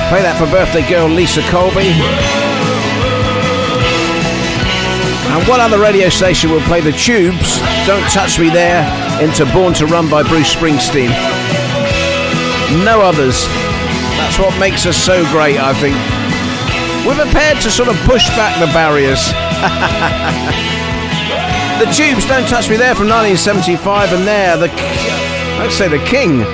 [0.08, 1.92] Play that for birthday girl Lisa Colby.
[5.28, 8.80] And what other radio station will play the Tubes, Don't Touch Me There,
[9.20, 11.12] into Born to Run by Bruce Springsteen.
[12.88, 13.44] No others.
[14.16, 15.92] That's what makes us so great, I think.
[17.04, 19.20] We're prepared to sort of push back the barriers.
[21.84, 24.72] the Tubes, Don't Touch Me There from 1975, and there, the,
[25.60, 26.44] I'd say the king,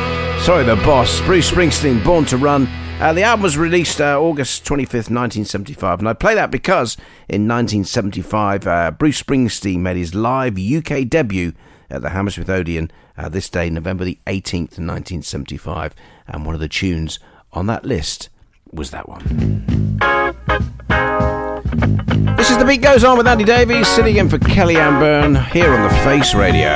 [0.43, 2.67] sorry, the boss, Bruce Springsteen, Born to Run.
[3.05, 6.97] Uh, the album was released uh, August 25th, 1975, and I play that because
[7.29, 11.53] in 1975, uh, Bruce Springsteen made his live UK debut
[11.91, 15.95] at the Hammersmith Odeon uh, this day, November the 18th, 1975,
[16.27, 17.19] and one of the tunes
[17.53, 18.31] on that list
[18.73, 19.21] was that one.
[22.39, 25.71] This is The Beat Goes On with Andy Davies, sitting in for Kelly-Anne Byrne here
[25.75, 26.75] on the Face Radio.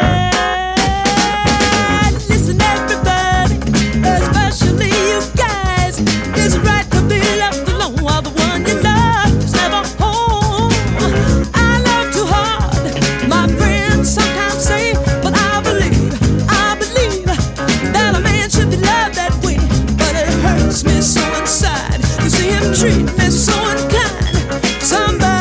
[22.78, 24.82] Treat me so unkind.
[24.82, 25.37] Somebody,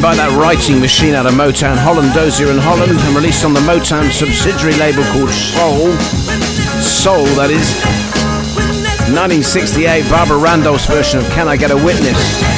[0.00, 3.60] by that writing machine out of Motown, Holland Dozier and Holland, and released on the
[3.60, 5.90] Motown subsidiary label called Soul.
[6.80, 7.74] Soul, that is.
[9.10, 12.51] 1968, Barbara Randolph's version of Can I Get a Witness?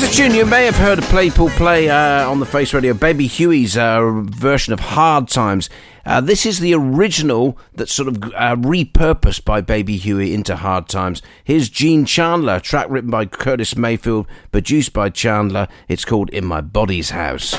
[0.00, 3.26] Here's a tune you may have heard people play uh, on the Face Radio, Baby
[3.26, 5.68] Huey's uh, version of Hard Times.
[6.06, 10.88] Uh, this is the original that's sort of uh, repurposed by Baby Huey into Hard
[10.88, 11.20] Times.
[11.44, 15.68] Here's Gene Chandler, track written by Curtis Mayfield, produced by Chandler.
[15.88, 17.54] It's called In My Body's House.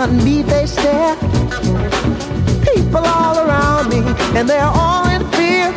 [0.00, 1.14] Upon me they stare.
[2.72, 3.98] People all around me,
[4.36, 5.70] and they're all in fear.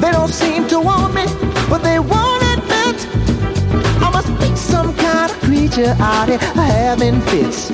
[0.00, 1.24] They don't seem to want me,
[1.68, 2.96] but they won't admit
[4.04, 7.70] I must be some kind of creature out here having fits.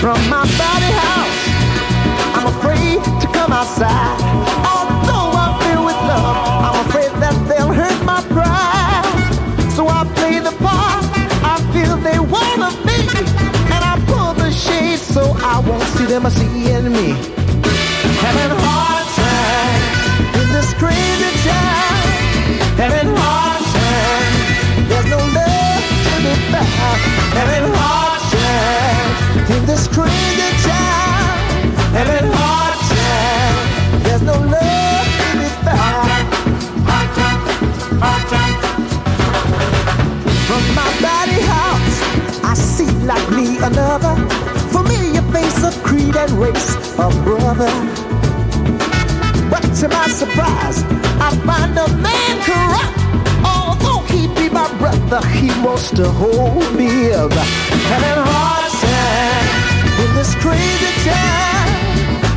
[0.00, 1.38] From my body house,
[2.36, 4.18] I'm afraid to come outside.
[4.66, 4.95] Although
[16.06, 17.08] I won't see them seeing me.
[18.22, 19.82] Having hard time
[20.38, 21.98] in this crazy town.
[22.78, 24.34] Having hard time.
[24.86, 27.00] There's no love to be found.
[27.34, 31.34] Having hard time in this crazy town.
[31.98, 33.56] Having hard time.
[34.04, 36.06] There's no love to be found.
[36.86, 37.40] Hard time,
[37.98, 38.56] hard time.
[40.46, 41.98] From my body house,
[42.44, 44.14] I see like me another
[46.18, 47.72] and race, a brother.
[49.50, 50.82] But to my surprise,
[51.20, 52.98] I find a man corrupt.
[53.44, 57.32] Although he be my brother, he wants to hold me up.
[57.32, 59.48] Having hard time
[60.02, 61.68] in this crazy town.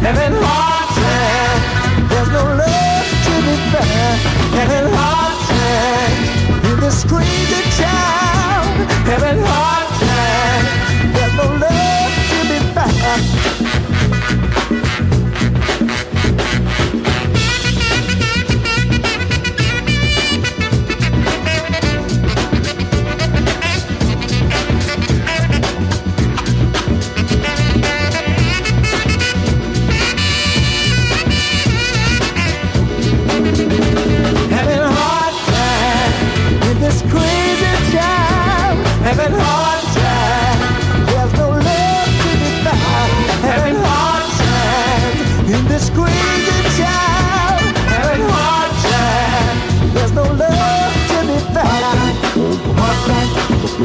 [0.07, 1.61] Having hard time.
[2.09, 4.19] There's no love to be found.
[4.59, 8.67] Having hard time in this crazy town.
[9.11, 11.13] Having hard time.
[11.13, 11.78] There's no love
[13.19, 13.21] あ
[14.65, 14.68] っ!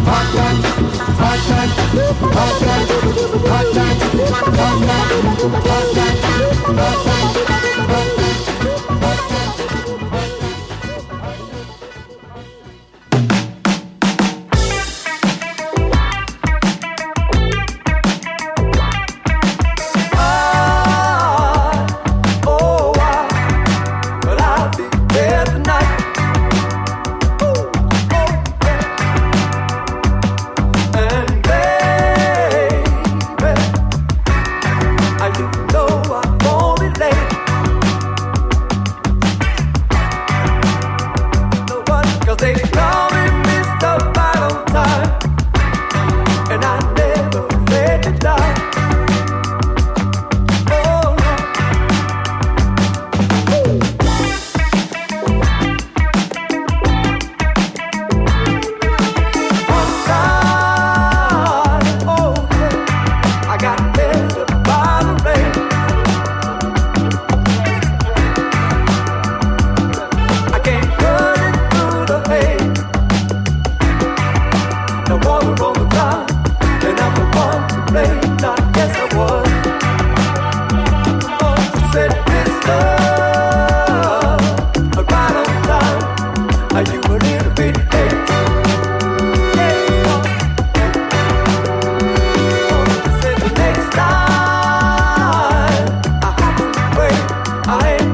[0.06, 0.58] Hot time,
[1.18, 1.70] hot time,
[2.34, 2.88] hot time,
[3.48, 4.78] hot time, hot time,
[5.64, 6.18] hot time,
[6.76, 8.23] hot time.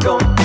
[0.01, 0.40] don't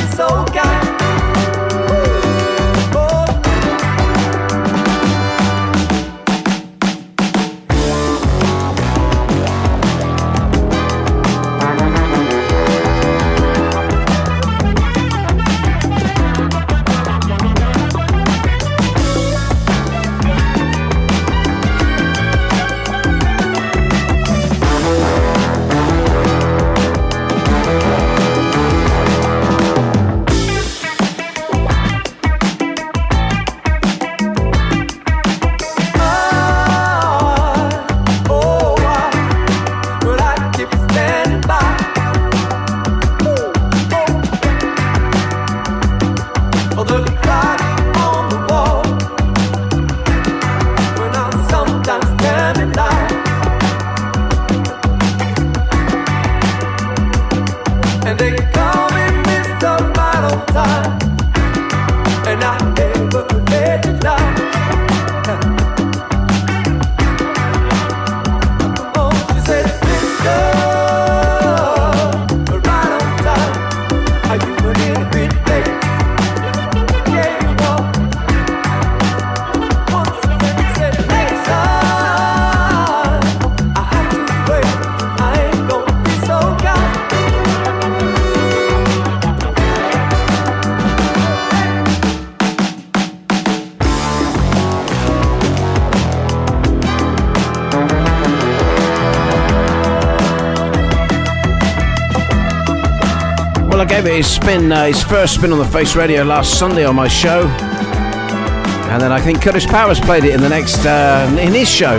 [104.02, 106.96] gave it his spin, uh, his first spin on the Face Radio last Sunday on
[106.96, 111.54] my show, and then I think Curtis Powers played it in the next uh, in
[111.54, 111.98] his show.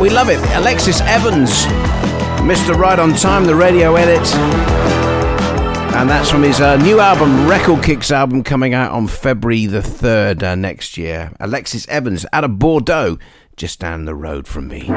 [0.00, 0.38] We love it.
[0.54, 1.64] Alexis Evans,
[2.46, 2.78] Mr.
[2.78, 4.24] Right on Time, the radio edit,
[5.96, 9.82] and that's from his uh, new album, Record Kicks album, coming out on February the
[9.82, 11.32] third uh, next year.
[11.40, 13.18] Alexis Evans out of Bordeaux,
[13.56, 14.88] just down the road from me.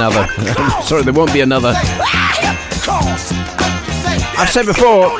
[0.00, 0.26] Another.
[0.82, 1.74] Sorry, there won't be another.
[4.38, 5.10] I've said before,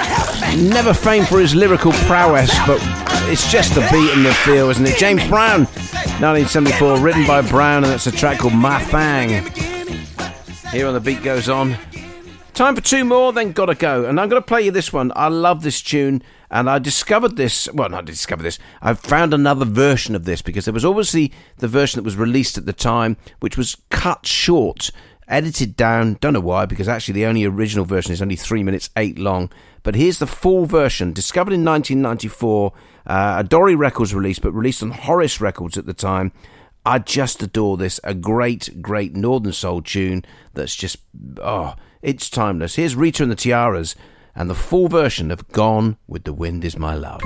[0.57, 2.79] never famed for his lyrical prowess, but
[3.29, 4.97] it's just the beat and the feel, isn't it?
[4.97, 9.45] James Brown, 1974, written by Brown, and that's a track called My Thang.
[10.73, 11.77] Here on the beat goes on.
[12.55, 14.07] Time for two more, then gotta go.
[14.07, 15.13] And I'm gonna play you this one.
[15.15, 17.73] I love this tune, and I discovered this.
[17.73, 18.59] Well, not discovered this.
[18.83, 22.59] I found another version of this because there was obviously the version that was released
[22.59, 24.91] at the time, which was cut short,
[25.29, 26.17] edited down.
[26.23, 29.51] Don't know why, because actually the only original version is only three minutes eight long.
[29.83, 32.73] But here's the full version, discovered in 1994,
[33.07, 36.33] uh, a Dore Records release, but released on Horace Records at the time.
[36.87, 38.01] I just adore this.
[38.03, 40.25] A great, great Northern Soul tune
[40.55, 40.97] that's just,
[41.37, 42.77] oh, it's timeless.
[42.77, 43.97] Here's Rita and the Tiaras
[44.35, 47.21] and the full version of Gone with the Wind is My Love.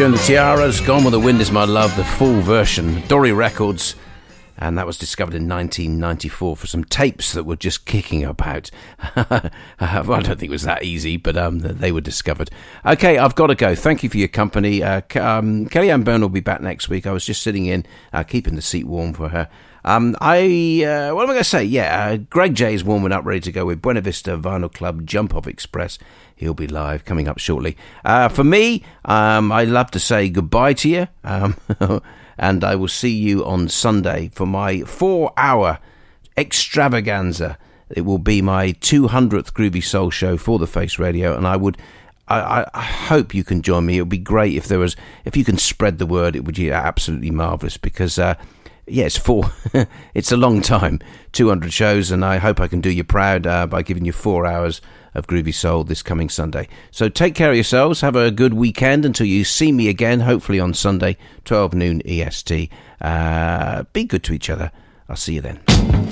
[0.00, 3.94] And the Tiaras, Gone with the Wind is My Love, the full version, Dore Records,
[4.56, 8.70] and that was discovered in 1994 for some tapes that were just kicking about.
[9.16, 12.50] well, I don't think it was that easy, but um, they were discovered.
[12.84, 13.74] Okay, I've got to go.
[13.74, 14.82] Thank you for your company.
[14.82, 17.06] Uh, um, Kelly-Anne Byrne will be back next week.
[17.06, 19.48] I was just sitting in, uh, keeping the seat warm for her.
[19.84, 21.64] Um, I uh, what am I going to say?
[21.64, 25.04] Yeah, uh, Greg J is warming up, ready to go with Buena Vista Vinyl Club
[25.06, 25.98] Jump Off Express.
[26.36, 27.76] He'll be live coming up shortly.
[28.04, 31.56] Uh, for me, um, I love to say goodbye to you, um,
[32.38, 35.80] and I will see you on Sunday for my four-hour
[36.36, 37.58] extravaganza.
[37.92, 41.78] It will be my 200th Groovy Soul show for the Face Radio, and I would.
[42.28, 43.98] I, I, hope you can join me.
[43.98, 44.96] It would be great if there was,
[45.26, 46.34] if you can spread the word.
[46.34, 48.36] It would be absolutely marvelous because uh,
[48.86, 49.50] yeah, it's four.
[50.14, 51.00] it's a long time,
[51.32, 54.46] 200 shows, and I hope I can do you proud uh, by giving you four
[54.46, 54.80] hours
[55.14, 56.68] of Groovy Soul this coming Sunday.
[56.90, 58.00] So take care of yourselves.
[58.00, 62.70] Have a good weekend until you see me again, hopefully on Sunday, 12 noon EST.
[63.00, 64.72] Uh, be good to each other.
[65.08, 66.11] I'll see you then.